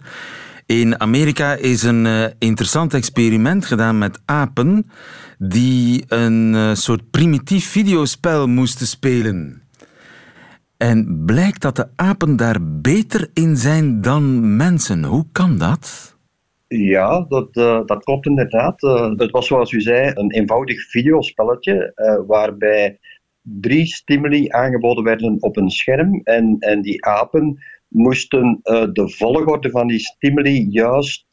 In 0.65 0.99
Amerika 0.99 1.53
is 1.53 1.83
een 1.83 2.05
eh, 2.05 2.25
interessant 2.39 2.93
experiment 2.93 3.65
gedaan 3.65 3.97
met 3.97 4.19
apen 4.25 4.89
die 5.37 6.05
een 6.07 6.55
eh, 6.55 6.73
soort 6.73 7.09
primitief 7.11 7.69
videospel 7.69 8.47
moesten 8.47 8.87
spelen. 8.87 9.61
En 10.77 11.23
blijkt 11.25 11.61
dat 11.61 11.75
de 11.75 11.87
apen 11.95 12.35
daar 12.35 12.57
beter 12.61 13.29
in 13.33 13.57
zijn 13.57 14.01
dan 14.01 14.55
mensen. 14.55 15.03
Hoe 15.03 15.25
kan 15.31 15.57
dat? 15.57 16.14
Ja, 16.67 17.25
dat, 17.27 17.49
eh, 17.51 17.85
dat 17.85 18.03
klopt 18.03 18.25
inderdaad. 18.25 18.83
Eh, 18.83 19.11
het 19.15 19.31
was 19.31 19.47
zoals 19.47 19.71
u 19.71 19.81
zei 19.81 20.11
een 20.13 20.31
eenvoudig 20.31 20.89
videospelletje 20.89 21.91
eh, 21.95 22.19
waarbij 22.27 22.99
drie 23.41 23.85
stimuli 23.85 24.49
aangeboden 24.49 25.03
werden 25.03 25.37
op 25.39 25.57
een 25.57 25.69
scherm 25.69 26.21
en, 26.23 26.55
en 26.59 26.81
die 26.81 27.05
apen 27.05 27.59
moesten 27.87 28.59
de 28.93 29.09
volgorde 29.09 29.69
van 29.69 29.87
die 29.87 29.99
stimuli 29.99 30.67
juist 30.69 31.25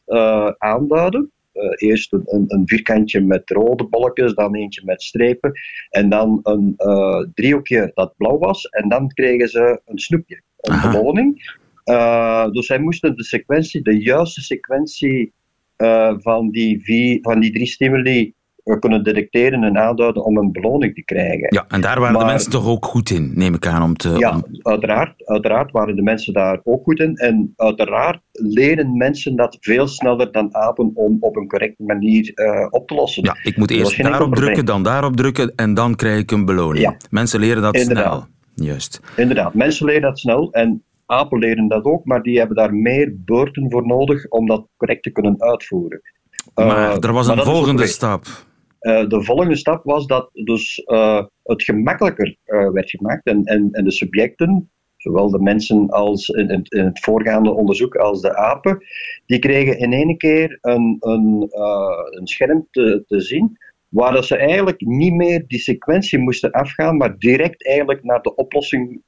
aanduiden. 0.57 1.31
eerst 1.75 2.13
een, 2.13 2.43
een, 2.47 2.61
vierkantje 2.65 3.21
met 3.21 3.49
rode 3.49 3.83
bolletjes, 3.83 4.33
dan 4.33 4.55
eentje 4.55 4.81
met 4.85 5.01
strepen 5.01 5.51
en 5.89 6.09
dan 6.09 6.39
een 6.43 6.75
driehoekje 7.33 7.91
dat 7.93 8.13
blauw 8.17 8.37
was 8.37 8.65
en 8.65 8.89
dan 8.89 9.07
kregen 9.07 9.49
ze 9.49 9.81
een 9.85 9.99
snoepje, 9.99 10.41
een 10.57 10.91
beloning. 10.91 11.61
Dus 12.51 12.65
zij 12.65 12.79
moesten 12.79 13.15
de 13.15 13.23
sequentie, 13.23 13.81
de 13.81 14.01
juiste 14.01 14.41
sequentie 14.41 15.33
van, 16.17 16.49
die 16.49 16.83
vier, 16.83 17.17
van 17.21 17.39
die 17.39 17.51
drie 17.51 17.67
stimuli 17.67 18.33
we 18.63 18.79
kunnen 18.79 19.03
detecteren 19.03 19.63
en 19.63 19.77
aanduiden 19.77 20.23
om 20.25 20.37
een 20.37 20.51
beloning 20.51 20.95
te 20.95 21.03
krijgen. 21.03 21.47
Ja, 21.49 21.65
en 21.67 21.81
daar 21.81 21.99
waren 21.99 22.19
de 22.19 22.25
mensen 22.25 22.51
toch 22.51 22.67
ook 22.67 22.85
goed 22.85 23.09
in, 23.09 23.31
neem 23.35 23.53
ik 23.53 23.67
aan. 23.67 23.83
Om 23.83 23.95
te, 23.95 24.09
ja, 24.09 24.41
Uiteraard, 24.61 25.25
uiteraard 25.25 25.71
waren 25.71 25.95
de 25.95 26.01
mensen 26.01 26.33
daar 26.33 26.59
ook 26.63 26.83
goed 26.83 26.99
in. 26.99 27.15
En 27.15 27.53
uiteraard 27.55 28.21
leren 28.31 28.97
mensen 28.97 29.35
dat 29.35 29.57
veel 29.59 29.87
sneller 29.87 30.31
dan 30.31 30.55
apen 30.55 30.91
om 30.93 31.17
op 31.19 31.35
een 31.35 31.47
correcte 31.47 31.83
manier 31.83 32.33
op 32.69 32.87
te 32.87 32.93
lossen. 32.93 33.23
Ja, 33.23 33.37
ik 33.43 33.57
moet 33.57 33.71
eerst 33.71 34.03
daarop 34.03 34.35
drukken, 34.35 34.65
dan 34.65 34.83
daarop 34.83 35.15
drukken 35.15 35.53
en 35.55 35.73
dan 35.73 35.95
krijg 35.95 36.19
ik 36.19 36.31
een 36.31 36.45
beloning. 36.45 36.83
Ja. 36.83 36.97
Mensen 37.09 37.39
leren 37.39 37.61
dat 37.61 37.75
Inderdaad. 37.75 38.05
snel. 38.05 38.67
Juist. 38.67 38.99
Inderdaad, 39.15 39.53
mensen 39.53 39.85
leren 39.85 40.01
dat 40.01 40.19
snel 40.19 40.51
en 40.51 40.83
apen 41.13 41.39
leren 41.39 41.67
dat 41.67 41.83
ook, 41.83 42.05
maar 42.05 42.21
die 42.21 42.37
hebben 42.37 42.55
daar 42.55 42.73
meer 42.73 43.13
beurten 43.15 43.71
voor 43.71 43.87
nodig 43.87 44.27
om 44.29 44.47
dat 44.47 44.67
correct 44.77 45.03
te 45.03 45.11
kunnen 45.11 45.41
uitvoeren. 45.41 46.01
Maar 46.55 46.97
uh, 46.97 47.03
er 47.03 47.13
was 47.13 47.27
een 47.27 47.43
volgende 47.43 47.87
stap. 47.87 48.25
Uh, 48.81 49.07
de 49.07 49.23
volgende 49.23 49.55
stap 49.55 49.83
was 49.83 50.07
dat 50.07 50.29
dus 50.33 50.81
uh, 50.85 51.23
het 51.43 51.63
gemakkelijker 51.63 52.35
uh, 52.45 52.69
werd 52.69 52.89
gemaakt 52.89 53.25
en, 53.25 53.43
en, 53.43 53.69
en 53.71 53.83
de 53.83 53.91
subjecten, 53.91 54.71
zowel 54.97 55.29
de 55.29 55.39
mensen 55.39 55.89
als 55.89 56.29
in, 56.29 56.49
in, 56.49 56.63
in, 56.63 56.85
het 56.85 56.99
voorgaande 56.99 57.51
onderzoek 57.51 57.95
als 57.95 58.21
de 58.21 58.35
apen, 58.35 58.85
die 59.25 59.39
kregen 59.39 59.77
in 59.77 59.93
één 59.93 60.17
keer 60.17 60.57
een, 60.61 60.97
een, 60.99 61.47
een 62.17 62.27
scherm 62.27 62.67
te, 62.71 63.03
te 63.07 63.21
zien 63.21 63.57
waar 63.89 64.13
dat 64.13 64.25
ze 64.25 64.37
eigenlijk 64.37 64.81
niet 64.81 65.13
meer 65.13 65.43
die 65.47 65.59
sequentie 65.59 66.19
moesten 66.19 66.51
afgaan, 66.51 66.97
maar 66.97 67.17
direct 67.17 67.67
eigenlijk 67.67 68.03
naar 68.03 68.21
de 68.21 68.35
oplossing 68.35 69.01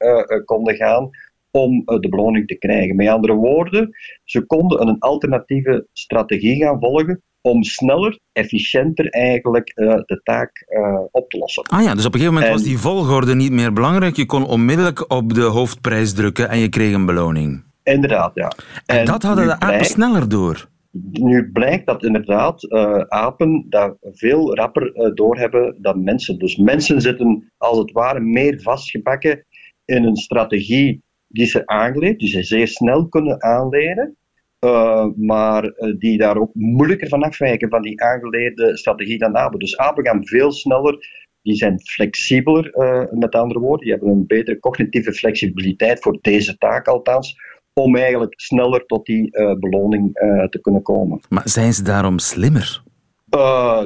konden 0.44 0.74
gaan 0.74 1.10
om 1.56 1.82
de 1.84 2.08
beloning 2.08 2.46
te 2.46 2.58
krijgen. 2.58 2.96
Met 2.96 3.08
andere 3.08 3.34
woorden, 3.34 3.90
ze 4.24 4.46
konden 4.46 4.88
een 4.88 4.98
alternatieve 4.98 5.86
strategie 5.92 6.56
gaan 6.56 6.80
volgen 6.80 7.22
om 7.40 7.62
sneller, 7.62 8.18
efficiënter 8.32 9.08
eigenlijk 9.08 9.72
uh, 9.74 9.94
de 9.94 10.20
taak 10.22 10.66
uh, 10.68 11.00
op 11.10 11.30
te 11.30 11.38
lossen. 11.38 11.62
Ah 11.62 11.82
ja, 11.82 11.94
dus 11.94 12.06
op 12.06 12.14
een 12.14 12.20
gegeven 12.20 12.40
moment 12.40 12.52
was 12.52 12.62
die 12.62 12.78
volgorde 12.78 13.34
niet 13.34 13.52
meer 13.52 13.72
belangrijk. 13.72 14.16
Je 14.16 14.26
kon 14.26 14.46
onmiddellijk 14.46 15.12
op 15.12 15.34
de 15.34 15.42
hoofdprijs 15.42 16.14
drukken 16.14 16.48
en 16.48 16.58
je 16.58 16.68
kreeg 16.68 16.94
een 16.94 17.06
beloning. 17.06 17.64
Inderdaad, 17.82 18.30
ja. 18.34 18.52
En, 18.86 18.98
en 18.98 19.04
dat 19.04 19.22
hadden 19.22 19.46
de 19.46 19.60
apen 19.60 19.84
sneller 19.84 20.28
door. 20.28 20.68
Nu 21.10 21.50
blijkt 21.52 21.86
dat 21.86 22.04
inderdaad 22.04 22.62
uh, 22.62 22.98
apen 22.98 23.66
dat 23.68 23.96
veel 24.00 24.54
rapper 24.54 25.12
doorhebben 25.14 25.76
dan 25.80 26.04
mensen. 26.04 26.38
Dus 26.38 26.56
mensen 26.56 27.00
zitten 27.00 27.52
als 27.56 27.78
het 27.78 27.92
ware 27.92 28.20
meer 28.20 28.60
vastgebakken 28.62 29.44
in 29.84 30.04
een 30.04 30.16
strategie 30.16 31.04
die 31.36 31.46
ze 31.46 31.66
aangeleerd, 31.66 32.18
die 32.18 32.28
ze 32.28 32.42
zeer 32.42 32.68
snel 32.68 33.08
kunnen 33.08 33.42
aanleren. 33.42 34.16
Uh, 34.64 35.06
maar 35.16 35.64
uh, 35.64 35.98
die 35.98 36.18
daar 36.18 36.36
ook 36.36 36.50
moeilijker 36.54 37.08
van 37.08 37.22
afwijken 37.22 37.68
van 37.68 37.82
die 37.82 38.02
aangeleerde 38.02 38.76
strategie 38.76 39.18
dan 39.18 39.36
apen. 39.36 39.58
Dus 39.58 39.76
apen 39.76 40.06
gaan 40.06 40.26
veel 40.26 40.52
sneller, 40.52 40.98
die 41.42 41.54
zijn 41.54 41.80
flexibeler, 41.80 42.76
uh, 42.76 43.18
met 43.18 43.34
andere 43.34 43.60
woorden. 43.60 43.80
Die 43.80 43.90
hebben 43.90 44.10
een 44.10 44.26
betere 44.26 44.58
cognitieve 44.58 45.12
flexibiliteit 45.12 46.00
voor 46.00 46.18
deze 46.20 46.56
taak 46.58 46.86
althans, 46.88 47.36
om 47.72 47.96
eigenlijk 47.96 48.40
sneller 48.40 48.86
tot 48.86 49.06
die 49.06 49.30
beloning 49.58 50.12
te 50.50 50.58
kunnen 50.60 50.82
komen. 50.82 51.20
Maar 51.28 51.48
zijn 51.48 51.72
ze 51.72 51.82
daarom 51.82 52.18
slimmer? 52.18 52.82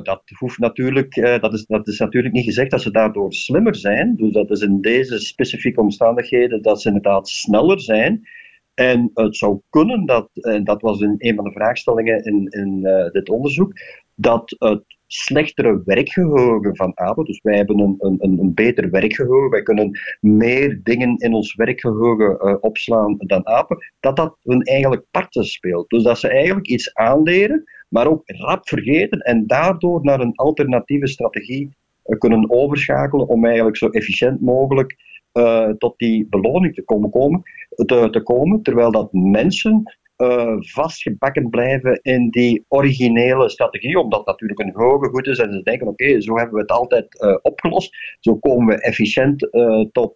Dat 0.02 0.22
hoeft 0.38 0.58
natuurlijk, 0.58 1.14
dat, 1.40 1.52
is, 1.52 1.66
dat 1.66 1.88
is 1.88 1.98
natuurlijk 1.98 2.34
niet 2.34 2.44
gezegd 2.44 2.70
dat 2.70 2.82
ze 2.82 2.90
daardoor 2.90 3.32
slimmer 3.32 3.74
zijn. 3.74 4.16
Dus 4.16 4.32
dat 4.32 4.50
is 4.50 4.60
in 4.60 4.80
deze 4.80 5.18
specifieke 5.18 5.80
omstandigheden 5.80 6.62
dat 6.62 6.82
ze 6.82 6.88
inderdaad 6.88 7.28
sneller 7.28 7.80
zijn. 7.80 8.28
En 8.74 9.10
het 9.14 9.36
zou 9.36 9.60
kunnen 9.70 10.06
dat, 10.06 10.28
en 10.32 10.64
dat 10.64 10.80
was 10.80 11.00
een, 11.00 11.14
een 11.18 11.34
van 11.34 11.44
de 11.44 11.52
vraagstellingen 11.52 12.24
in, 12.24 12.46
in 12.48 12.78
uh, 12.82 13.10
dit 13.10 13.28
onderzoek, 13.28 13.72
dat 14.14 14.56
het 14.58 14.82
slechtere 15.06 15.82
werkgeheugen 15.84 16.76
van 16.76 16.92
apen, 16.94 17.24
dus 17.24 17.40
wij 17.42 17.56
hebben 17.56 17.78
een, 17.78 17.96
een, 17.98 18.38
een 18.38 18.54
beter 18.54 18.90
werkgeheugen, 18.90 19.50
wij 19.50 19.62
kunnen 19.62 19.98
meer 20.20 20.80
dingen 20.82 21.16
in 21.16 21.34
ons 21.34 21.54
werkgeheugen 21.54 22.62
opslaan 22.62 23.14
dan 23.18 23.46
apen, 23.46 23.86
dat 24.00 24.16
dat 24.16 24.36
hun 24.42 24.62
eigenlijk 24.62 25.04
parten 25.10 25.44
speelt. 25.44 25.90
Dus 25.90 26.02
dat 26.02 26.18
ze 26.18 26.28
eigenlijk 26.28 26.66
iets 26.66 26.94
aanleren, 26.94 27.64
maar 27.90 28.06
ook 28.06 28.22
rap 28.24 28.68
vergeten 28.68 29.18
en 29.18 29.46
daardoor 29.46 30.00
naar 30.02 30.20
een 30.20 30.34
alternatieve 30.34 31.06
strategie 31.06 31.76
uh, 32.04 32.18
kunnen 32.18 32.50
overschakelen 32.50 33.28
om 33.28 33.44
eigenlijk 33.44 33.76
zo 33.76 33.88
efficiënt 33.88 34.40
mogelijk 34.40 34.96
uh, 35.32 35.68
tot 35.68 35.98
die 35.98 36.26
beloning 36.30 36.74
te 36.74 36.82
komen, 36.82 37.42
te, 37.74 38.08
te 38.10 38.22
komen 38.22 38.62
terwijl 38.62 38.90
dat 38.90 39.12
mensen 39.12 39.98
uh, 40.16 40.56
vastgebakken 40.58 41.48
blijven 41.48 42.00
in 42.02 42.30
die 42.30 42.64
originele 42.68 43.48
strategie, 43.48 43.98
omdat 43.98 44.26
natuurlijk 44.26 44.60
een 44.60 44.74
hoge 44.74 45.08
goed 45.08 45.26
is 45.26 45.38
en 45.38 45.52
ze 45.52 45.62
denken, 45.62 45.86
oké, 45.86 46.20
zo 46.20 46.36
hebben 46.36 46.54
we 46.54 46.60
het 46.60 46.70
altijd 46.70 47.38
opgelost, 47.42 47.96
zo 48.20 48.36
komen 48.36 48.66
we 48.66 48.82
efficiënt 48.82 49.48
tot 49.92 50.14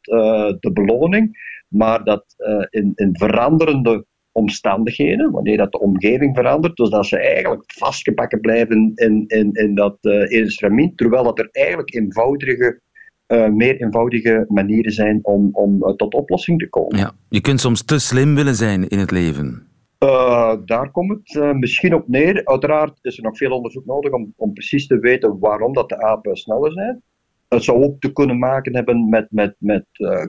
de 0.60 0.70
beloning, 0.72 1.52
maar 1.68 2.04
dat 2.04 2.24
in, 2.70 2.92
in 2.94 3.16
veranderende 3.16 4.04
omstandigheden, 4.34 5.30
wanneer 5.30 5.56
dat 5.56 5.72
de 5.72 5.80
omgeving 5.80 6.36
verandert, 6.36 6.76
dus 6.76 6.90
dat 6.90 7.06
ze 7.06 7.18
eigenlijk 7.18 7.62
vastgebakken 7.66 8.40
blijven 8.40 8.92
in, 8.94 9.24
in, 9.26 9.52
in 9.52 9.74
dat 9.74 9.98
uh, 10.00 10.30
instrument, 10.30 10.96
terwijl 10.96 11.24
dat 11.24 11.38
er 11.38 11.48
eigenlijk 11.50 11.94
eenvoudige 11.94 12.80
uh, 13.28 13.48
meer 13.48 13.80
eenvoudige 13.80 14.44
manieren 14.48 14.92
zijn 14.92 15.18
om, 15.22 15.48
om 15.52 15.84
uh, 15.84 15.94
tot 15.94 16.14
oplossing 16.14 16.58
te 16.58 16.68
komen. 16.68 16.98
Ja, 16.98 17.12
je 17.28 17.40
kunt 17.40 17.60
soms 17.60 17.84
te 17.84 17.98
slim 17.98 18.34
willen 18.34 18.54
zijn 18.54 18.88
in 18.88 18.98
het 18.98 19.10
leven. 19.10 19.68
Uh, 20.04 20.54
daar 20.64 20.90
komt 20.90 21.10
het 21.10 21.56
misschien 21.56 21.94
op 21.94 22.08
neer. 22.08 22.44
Uiteraard 22.44 22.98
is 23.02 23.16
er 23.16 23.22
nog 23.22 23.36
veel 23.36 23.50
onderzoek 23.50 23.84
nodig 23.86 24.12
om, 24.12 24.32
om 24.36 24.52
precies 24.52 24.86
te 24.86 24.98
weten 24.98 25.38
waarom 25.38 25.72
dat 25.72 25.88
de 25.88 26.02
apen 26.02 26.36
sneller 26.36 26.72
zijn. 26.72 27.02
Het 27.48 27.64
zou 27.64 27.84
ook 27.84 28.00
te 28.00 28.12
kunnen 28.12 28.38
maken 28.38 28.74
hebben 28.74 29.08
met, 29.08 29.26
met, 29.30 29.54
met 29.58 29.84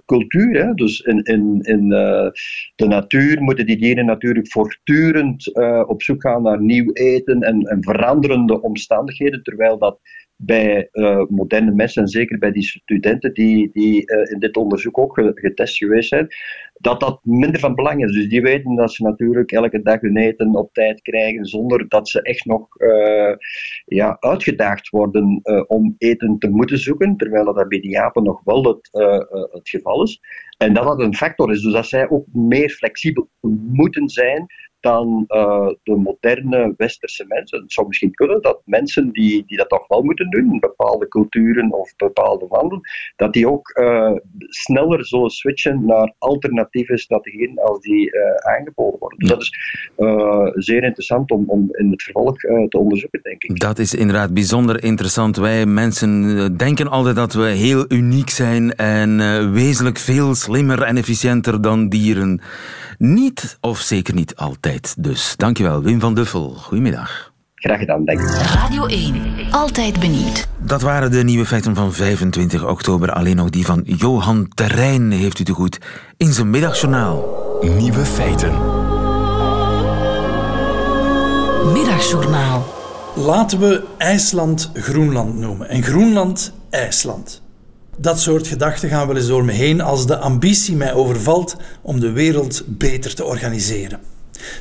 cultuur. 0.06 0.65
Hè? 0.65 0.73
Dus 0.73 0.99
in, 0.99 1.23
in, 1.23 1.60
in 1.62 1.89
de 2.75 2.86
natuur 2.88 3.41
moeten 3.41 3.65
die 3.65 3.78
dieren 3.78 4.06
natuurlijk 4.06 4.51
voortdurend 4.51 5.56
op 5.88 6.04
zoek 6.04 6.21
gaan 6.21 6.41
naar 6.41 6.62
nieuw 6.62 6.91
eten 6.93 7.41
en, 7.41 7.62
en 7.62 7.84
veranderende 7.84 8.62
omstandigheden, 8.62 9.43
terwijl 9.43 9.78
dat 9.78 9.99
bij 10.36 10.89
moderne 11.30 11.71
mensen, 11.71 12.01
en 12.01 12.08
zeker 12.08 12.38
bij 12.38 12.51
die 12.51 12.63
studenten 12.63 13.34
die, 13.34 13.69
die 13.73 14.06
in 14.32 14.39
dit 14.39 14.58
onderzoek 14.58 14.97
ook 14.97 15.21
getest 15.34 15.78
geweest 15.78 16.10
zijn, 16.10 16.28
dat 16.86 17.00
dat 17.00 17.19
minder 17.24 17.60
van 17.60 17.76
belang 17.76 18.04
is. 18.04 18.12
Dus 18.12 18.30
die 18.30 18.41
weten 18.41 18.76
dat 18.76 18.93
ze 18.93 19.04
natuurlijk 19.04 19.52
elke 19.52 19.82
dag 19.82 20.02
hun 20.02 20.17
eten 20.17 20.56
op 20.56 20.74
tijd 20.74 21.02
krijgen, 21.02 21.45
zonder 21.45 21.88
dat 21.88 22.10
ze 22.10 22.21
echt 22.21 22.45
nog 22.45 22.67
uh, 22.78 23.36
ja, 23.86 24.17
uitgedaagd 24.19 24.89
worden 24.89 25.41
om 25.67 25.95
eten 25.98 26.38
te 26.39 26.50
moeten 26.50 26.80
zoeken, 26.80 27.17
terwijl 27.17 27.54
dat 27.54 27.67
bij 27.67 27.80
die 27.80 28.00
apen 28.00 28.24
nog 28.24 28.41
wel 28.43 28.63
het, 28.63 28.89
het 29.52 29.69
geval 29.69 30.04
is. 30.04 30.19
En 30.58 30.74
dat 30.74 30.84
dat 30.84 31.00
een 31.00 31.15
factor 31.15 31.52
is, 31.52 31.62
dus 31.62 31.74
dat 31.74 31.86
zij 31.88 32.10
ook 32.10 32.26
meer 32.32 32.69
flexibel 32.69 33.30
moeten 33.71 34.10
zijn 34.10 34.45
dan 34.80 35.26
de 35.84 35.95
moderne 35.95 36.74
westerse 36.78 37.26
mensen. 37.28 37.62
Het 37.62 37.74
zou 37.74 37.88
misschien 37.88 38.13
kunnen 38.13 38.41
dat 38.41 38.62
mensen 38.65 39.12
die, 39.12 39.43
die 39.45 39.58
dat 39.58 39.69
toch 39.69 39.88
wel 39.88 40.04
moeten 40.04 40.30
doen, 40.30 40.54
in 40.54 40.60
bepaalde 40.60 41.08
culturen 41.08 41.74
of 41.74 41.95
bepaalde 41.95 42.45
landen, 42.50 42.80
dat 43.15 43.34
die 43.34 43.50
ook 43.50 43.78
uh, 43.80 44.15
sneller 44.38 45.06
zullen 45.06 45.30
switchen 45.30 45.86
naar 45.86 46.13
alternatieve 46.17 46.75
strategieën 46.84 47.60
als 47.60 47.80
die 47.80 48.12
uh, 48.16 48.22
aangeboden 48.36 49.00
worden. 49.00 49.20
Dus 49.20 49.30
dat 49.30 49.42
is 49.42 49.52
zeer 50.66 50.84
interessant 50.84 51.32
om, 51.32 51.44
om 51.48 51.70
in 51.72 51.92
het 51.92 52.04
vervolg 52.04 52.40
te 52.40 52.78
onderzoeken, 52.78 53.20
denk 53.24 53.44
ik. 53.44 53.60
Dat 53.60 53.80
is 53.80 53.94
inderdaad 53.94 54.34
bijzonder 54.34 54.84
interessant. 54.84 55.38
Wij 55.38 55.66
mensen 55.66 56.58
denken 56.58 56.88
altijd 56.88 57.16
dat 57.16 57.34
we 57.34 57.46
heel 57.46 57.86
uniek 57.88 58.30
zijn 58.30 58.76
en 58.76 59.18
wezenlijk 59.54 59.98
veel 59.98 60.36
slimmer 60.36 60.82
en 60.82 60.98
efficiënter 60.98 61.62
dan 61.62 61.90
dieren. 61.90 62.42
Niet, 62.98 63.58
of 63.62 63.80
zeker 63.80 64.14
niet 64.14 64.36
altijd 64.36 65.04
dus. 65.04 65.36
Dankjewel, 65.36 65.84
Wim 65.84 66.00
van 66.00 66.16
Duffel. 66.16 66.50
Goedemiddag. 66.50 67.35
Graag 67.56 67.80
gedaan, 67.80 68.06
denk 68.06 68.20
ik. 68.20 68.28
Radio 68.28 68.86
1, 68.86 69.22
altijd 69.52 70.00
benieuwd. 70.00 70.48
Dat 70.58 70.82
waren 70.82 71.12
de 71.12 71.24
nieuwe 71.24 71.46
feiten 71.46 71.76
van 71.76 71.94
25 71.94 72.65
oktober. 72.68 73.12
Alleen 73.12 73.36
nog 73.36 73.50
die 73.50 73.65
van 73.65 73.82
Johan 73.86 74.48
Terrein 74.54 75.12
heeft 75.12 75.39
u 75.39 75.44
te 75.44 75.54
goed 75.54 75.78
in 76.18 76.34
zijn 76.34 76.50
middagjournaal. 76.50 77.24
Nieuwe 77.62 78.06
feiten. 78.06 78.52
Middagjournaal. 81.74 82.65
Laten 83.15 83.60
we 83.60 83.84
IJsland 83.98 84.72
Groenland 84.74 85.36
noemen 85.36 85.70
en 85.70 85.84
Groenland 85.84 86.54
IJsland. 86.70 87.41
Dat 87.98 88.20
soort 88.20 88.48
gedachten 88.48 88.89
gaan 88.89 89.08
wel 89.08 89.15
eens 89.15 89.28
door 89.28 89.46
me 89.46 89.52
heen 89.52 89.82
als 89.82 90.08
de 90.08 90.18
ambitie 90.18 90.76
mij 90.76 90.94
overvalt 90.94 91.58
om 91.82 92.00
de 92.00 92.12
wereld 92.12 92.63
beter 92.68 93.15
te 93.15 93.24
organiseren. 93.24 94.00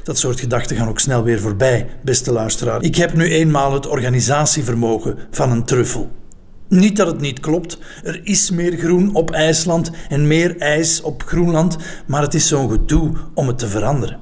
Dat 0.02 0.18
soort 0.18 0.40
gedachten 0.40 0.76
gaan 0.76 0.88
ook 0.88 1.00
snel 1.00 1.22
weer 1.22 1.40
voorbij, 1.40 1.87
beste 2.02 2.32
luisteraar. 2.32 2.82
Ik 2.82 2.96
heb 2.96 3.14
nu 3.14 3.30
eenmaal 3.30 3.72
het 3.72 3.87
organisatievermogen 3.87 5.18
van 5.30 5.50
een 5.50 5.64
truffel. 5.64 6.10
Niet 6.68 6.96
dat 6.96 7.06
het 7.06 7.20
niet 7.20 7.40
klopt, 7.40 7.78
er 8.02 8.20
is 8.24 8.50
meer 8.50 8.76
groen 8.76 9.14
op 9.14 9.30
IJsland 9.30 9.90
en 10.08 10.26
meer 10.26 10.56
ijs 10.58 11.02
op 11.02 11.22
Groenland, 11.22 11.76
maar 12.06 12.22
het 12.22 12.34
is 12.34 12.48
zo'n 12.48 12.70
gedoe 12.70 13.12
om 13.34 13.46
het 13.46 13.58
te 13.58 13.68
veranderen. 13.68 14.18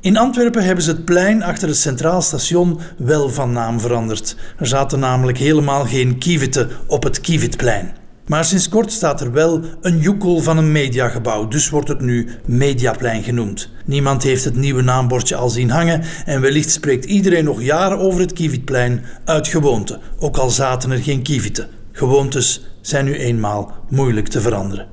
In 0.00 0.16
Antwerpen 0.16 0.64
hebben 0.64 0.84
ze 0.84 0.90
het 0.90 1.04
plein 1.04 1.42
achter 1.42 1.68
het 1.68 1.76
Centraal 1.76 2.22
Station 2.22 2.80
wel 2.98 3.28
van 3.28 3.52
naam 3.52 3.80
veranderd. 3.80 4.36
Er 4.58 4.66
zaten 4.66 4.98
namelijk 4.98 5.38
helemaal 5.38 5.84
geen 5.84 6.18
kieviten 6.18 6.70
op 6.86 7.02
het 7.02 7.20
Kievitplein. 7.20 7.94
Maar 8.26 8.44
sinds 8.44 8.68
kort 8.68 8.92
staat 8.92 9.20
er 9.20 9.32
wel 9.32 9.60
een 9.80 9.98
joekel 9.98 10.40
van 10.40 10.58
een 10.58 10.72
mediagebouw, 10.72 11.48
dus 11.48 11.70
wordt 11.70 11.88
het 11.88 12.00
nu 12.00 12.28
Mediaplein 12.46 13.22
genoemd. 13.22 13.70
Niemand 13.84 14.22
heeft 14.22 14.44
het 14.44 14.56
nieuwe 14.56 14.82
naambordje 14.82 15.36
al 15.36 15.48
zien 15.48 15.70
hangen 15.70 16.02
en 16.24 16.40
wellicht 16.40 16.70
spreekt 16.70 17.04
iedereen 17.04 17.44
nog 17.44 17.62
jaren 17.62 17.98
over 17.98 18.20
het 18.20 18.32
Kievitplein 18.32 19.04
uit 19.24 19.48
gewoonte, 19.48 19.98
ook 20.18 20.36
al 20.36 20.50
zaten 20.50 20.90
er 20.90 20.98
geen 20.98 21.22
kievieten. 21.22 21.68
Gewoontes 21.92 22.66
zijn 22.80 23.04
nu 23.04 23.14
eenmaal 23.14 23.74
moeilijk 23.88 24.28
te 24.28 24.40
veranderen. 24.40 24.86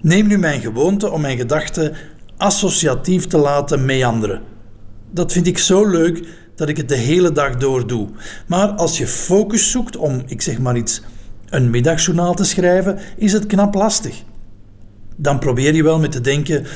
Neem 0.00 0.26
nu 0.26 0.38
mijn 0.38 0.60
gewoonte 0.60 1.10
om 1.10 1.20
mijn 1.20 1.38
gedachten 1.38 1.92
associatief 2.36 3.26
te 3.26 3.38
laten 3.38 3.84
meanderen. 3.84 4.40
Dat 5.10 5.32
vind 5.32 5.46
ik 5.46 5.58
zo 5.58 5.86
leuk 5.86 6.26
dat 6.56 6.68
ik 6.68 6.76
het 6.76 6.88
de 6.88 6.96
hele 6.96 7.32
dag 7.32 7.56
door 7.56 7.86
doe. 7.86 8.08
Maar 8.46 8.68
als 8.68 8.98
je 8.98 9.06
focus 9.06 9.70
zoekt 9.70 9.96
om, 9.96 10.22
ik 10.26 10.42
zeg 10.42 10.58
maar 10.58 10.76
iets, 10.76 11.02
een 11.54 11.70
middagjournaal 11.70 12.34
te 12.34 12.44
schrijven, 12.44 12.98
is 13.16 13.32
het 13.32 13.46
knap 13.46 13.74
lastig. 13.74 14.22
Dan 15.16 15.38
probeer 15.38 15.74
je 15.74 15.82
wel 15.82 15.98
met 15.98 16.12
te 16.12 16.20
denken: 16.20 16.66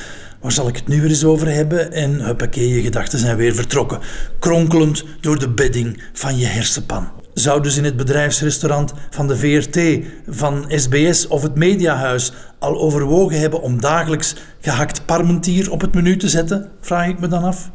waar 0.41 0.51
zal 0.51 0.67
ik 0.67 0.75
het 0.75 0.87
nu 0.87 1.01
weer 1.01 1.09
eens 1.09 1.23
over 1.23 1.51
hebben? 1.51 1.91
En 1.91 2.21
huppakee, 2.21 2.69
je 2.69 2.81
gedachten 2.81 3.19
zijn 3.19 3.37
weer 3.37 3.55
vertrokken, 3.55 3.99
kronkelend 4.39 5.03
door 5.21 5.39
de 5.39 5.49
bedding 5.49 6.03
van 6.13 6.37
je 6.37 6.45
hersenpan. 6.45 7.07
Zouden 7.33 7.71
ze 7.71 7.77
in 7.77 7.85
het 7.85 7.97
bedrijfsrestaurant 7.97 8.93
van 9.09 9.27
de 9.27 9.37
VRT, 9.37 10.05
van 10.27 10.65
SBS 10.67 11.27
of 11.27 11.41
het 11.41 11.55
Mediahuis 11.55 12.33
al 12.59 12.79
overwogen 12.79 13.39
hebben 13.39 13.61
om 13.61 13.81
dagelijks 13.81 14.35
gehakt 14.61 15.05
parmentier 15.05 15.71
op 15.71 15.81
het 15.81 15.93
menu 15.93 16.17
te 16.17 16.29
zetten? 16.29 16.69
Vraag 16.81 17.07
ik 17.07 17.19
me 17.19 17.27
dan 17.27 17.43
af. 17.43 17.71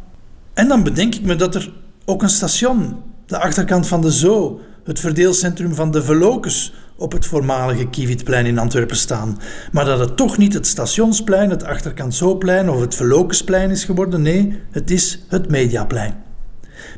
En 0.54 0.68
dan 0.68 0.82
bedenk 0.82 1.14
ik 1.14 1.22
me 1.22 1.36
dat 1.36 1.54
er 1.54 1.72
ook 2.04 2.22
een 2.22 2.28
station, 2.28 2.96
de 3.26 3.38
achterkant 3.38 3.86
van 3.86 4.00
de 4.00 4.10
Zoo, 4.10 4.60
het 4.84 5.00
verdeelcentrum 5.00 5.74
van 5.74 5.90
de 5.90 6.02
Velocus, 6.02 6.72
op 6.96 7.12
het 7.12 7.26
voormalige 7.26 7.86
Kievitplein 7.86 8.46
in 8.46 8.58
Antwerpen 8.58 8.96
staan. 8.96 9.38
Maar 9.72 9.84
dat 9.84 9.98
het 9.98 10.16
toch 10.16 10.38
niet 10.38 10.54
het 10.54 10.66
Stationsplein, 10.66 11.50
het 11.50 11.64
achterkant 11.64 12.14
Zooplein 12.14 12.70
of 12.70 12.80
het 12.80 12.94
Velocusplein 12.94 13.70
is 13.70 13.84
geworden. 13.84 14.22
Nee, 14.22 14.60
het 14.70 14.90
is 14.90 15.24
het 15.28 15.50
Mediaplein. 15.50 16.22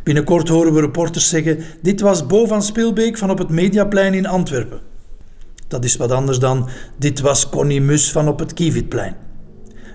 Binnenkort 0.02 0.48
horen 0.48 0.74
we 0.74 0.80
reporters 0.80 1.28
zeggen: 1.28 1.58
Dit 1.82 2.00
was 2.00 2.26
Bo 2.26 2.46
van 2.46 2.62
Spilbeek 2.62 3.18
van 3.18 3.30
op 3.30 3.38
het 3.38 3.48
Mediaplein 3.48 4.14
in 4.14 4.26
Antwerpen. 4.26 4.80
Dat 5.68 5.84
is 5.84 5.96
wat 5.96 6.10
anders 6.10 6.38
dan: 6.38 6.68
Dit 6.96 7.20
was 7.20 7.48
Connie 7.48 7.80
Mus 7.80 8.12
van 8.12 8.28
op 8.28 8.38
het 8.38 8.52
Kievitplein. 8.52 9.16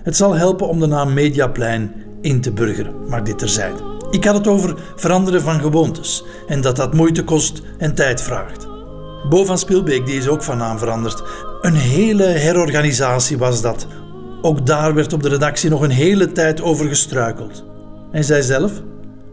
Het 0.02 0.16
zal 0.16 0.34
helpen 0.34 0.68
om 0.68 0.80
de 0.80 0.86
naam 0.86 1.12
Mediaplein 1.12 1.92
in 2.20 2.40
te 2.40 2.52
burgeren, 2.52 2.94
maar 3.08 3.24
dit 3.24 3.38
terzijde. 3.38 3.90
Ik 4.10 4.24
had 4.24 4.34
het 4.34 4.46
over 4.46 4.78
veranderen 4.96 5.42
van 5.42 5.60
gewoontes 5.60 6.24
en 6.46 6.60
dat 6.60 6.76
dat 6.76 6.94
moeite 6.94 7.24
kost 7.24 7.62
en 7.78 7.94
tijd 7.94 8.20
vraagt. 8.20 8.71
Bo 9.28 9.44
van 9.44 9.58
Spilbeek 9.58 10.06
die 10.06 10.16
is 10.16 10.28
ook 10.28 10.42
van 10.42 10.58
naam 10.58 10.78
veranderd. 10.78 11.22
Een 11.60 11.74
hele 11.74 12.24
herorganisatie 12.24 13.38
was 13.38 13.62
dat. 13.62 13.86
Ook 14.42 14.66
daar 14.66 14.94
werd 14.94 15.12
op 15.12 15.22
de 15.22 15.28
redactie 15.28 15.70
nog 15.70 15.80
een 15.80 15.90
hele 15.90 16.32
tijd 16.32 16.62
over 16.62 16.86
gestruikeld. 16.86 17.64
En 18.10 18.24
zij 18.24 18.42
zelf? 18.42 18.72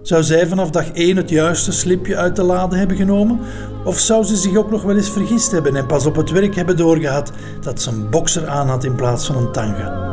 Zou 0.02 0.24
zij 0.24 0.48
vanaf 0.48 0.70
dag 0.70 0.92
1 0.92 1.18
het 1.18 1.30
juiste 1.30 1.72
slipje 1.72 2.16
uit 2.16 2.36
de 2.36 2.44
lade 2.44 2.78
hebben 2.78 2.98
genomen? 2.98 3.40
Of 3.86 4.00
zou 4.00 4.24
ze 4.24 4.36
zich 4.36 4.56
ook 4.56 4.72
nog 4.72 4.84
wel 4.84 4.96
eens 4.96 5.10
vergist 5.10 5.52
hebben 5.52 5.76
en 5.76 5.86
pas 5.86 6.06
op 6.06 6.16
het 6.16 6.32
werk 6.32 6.56
hebben 6.56 6.78
doorgehad 6.78 7.32
dat 7.62 7.82
ze 7.82 7.90
een 7.90 8.10
bokser 8.10 8.48
aan 8.48 8.68
had 8.68 8.84
in 8.84 8.96
plaats 8.96 9.26
van 9.26 9.38
een 9.38 9.52
tanga? 9.52 10.08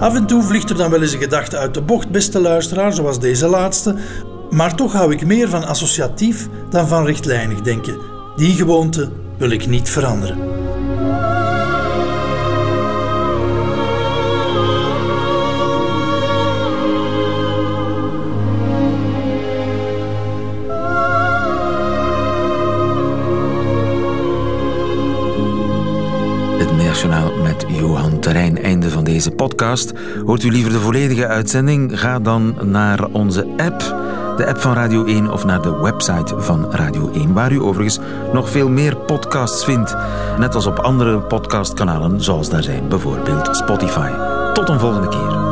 Af 0.00 0.14
en 0.14 0.26
toe 0.26 0.42
vliegt 0.42 0.70
er 0.70 0.76
dan 0.76 0.90
wel 0.90 1.02
eens 1.02 1.12
een 1.12 1.20
gedachte 1.20 1.56
uit 1.56 1.74
de 1.74 1.82
bocht, 1.82 2.10
beste 2.10 2.40
luisteraar, 2.40 2.92
zoals 2.92 3.20
deze 3.20 3.46
laatste. 3.46 3.94
Maar 4.50 4.76
toch 4.76 4.92
hou 4.92 5.12
ik 5.12 5.26
meer 5.26 5.48
van 5.48 5.64
associatief 5.64 6.48
dan 6.70 6.88
van 6.88 7.06
rechtlijnig 7.06 7.60
denken. 7.60 8.13
Die 8.36 8.52
gewoonte 8.52 9.10
wil 9.38 9.50
ik 9.50 9.66
niet 9.66 9.88
veranderen. 9.88 10.54
met 26.84 27.02
Johan 27.02 27.33
Terrein. 28.24 28.62
Einde 28.62 28.90
van 28.90 29.04
deze 29.04 29.30
podcast. 29.30 29.92
Hoort 30.26 30.42
u 30.42 30.50
liever 30.50 30.72
de 30.72 30.78
volledige 30.78 31.26
uitzending? 31.26 32.00
Ga 32.00 32.18
dan 32.18 32.54
naar 32.62 33.04
onze 33.12 33.46
app, 33.56 33.80
de 34.36 34.46
app 34.46 34.58
van 34.60 34.74
Radio 34.74 35.04
1 35.04 35.30
of 35.30 35.44
naar 35.44 35.62
de 35.62 35.80
website 35.80 36.40
van 36.40 36.66
Radio 36.70 37.10
1, 37.12 37.32
waar 37.32 37.52
u 37.52 37.60
overigens 37.60 37.98
nog 38.32 38.50
veel 38.50 38.68
meer 38.68 38.96
podcasts 38.96 39.64
vindt. 39.64 39.96
Net 40.38 40.54
als 40.54 40.66
op 40.66 40.78
andere 40.78 41.18
podcastkanalen, 41.20 42.22
zoals 42.22 42.48
daar 42.48 42.62
zijn 42.62 42.88
bijvoorbeeld 42.88 43.56
Spotify. 43.56 44.10
Tot 44.52 44.68
een 44.68 44.80
volgende 44.80 45.08
keer. 45.08 45.43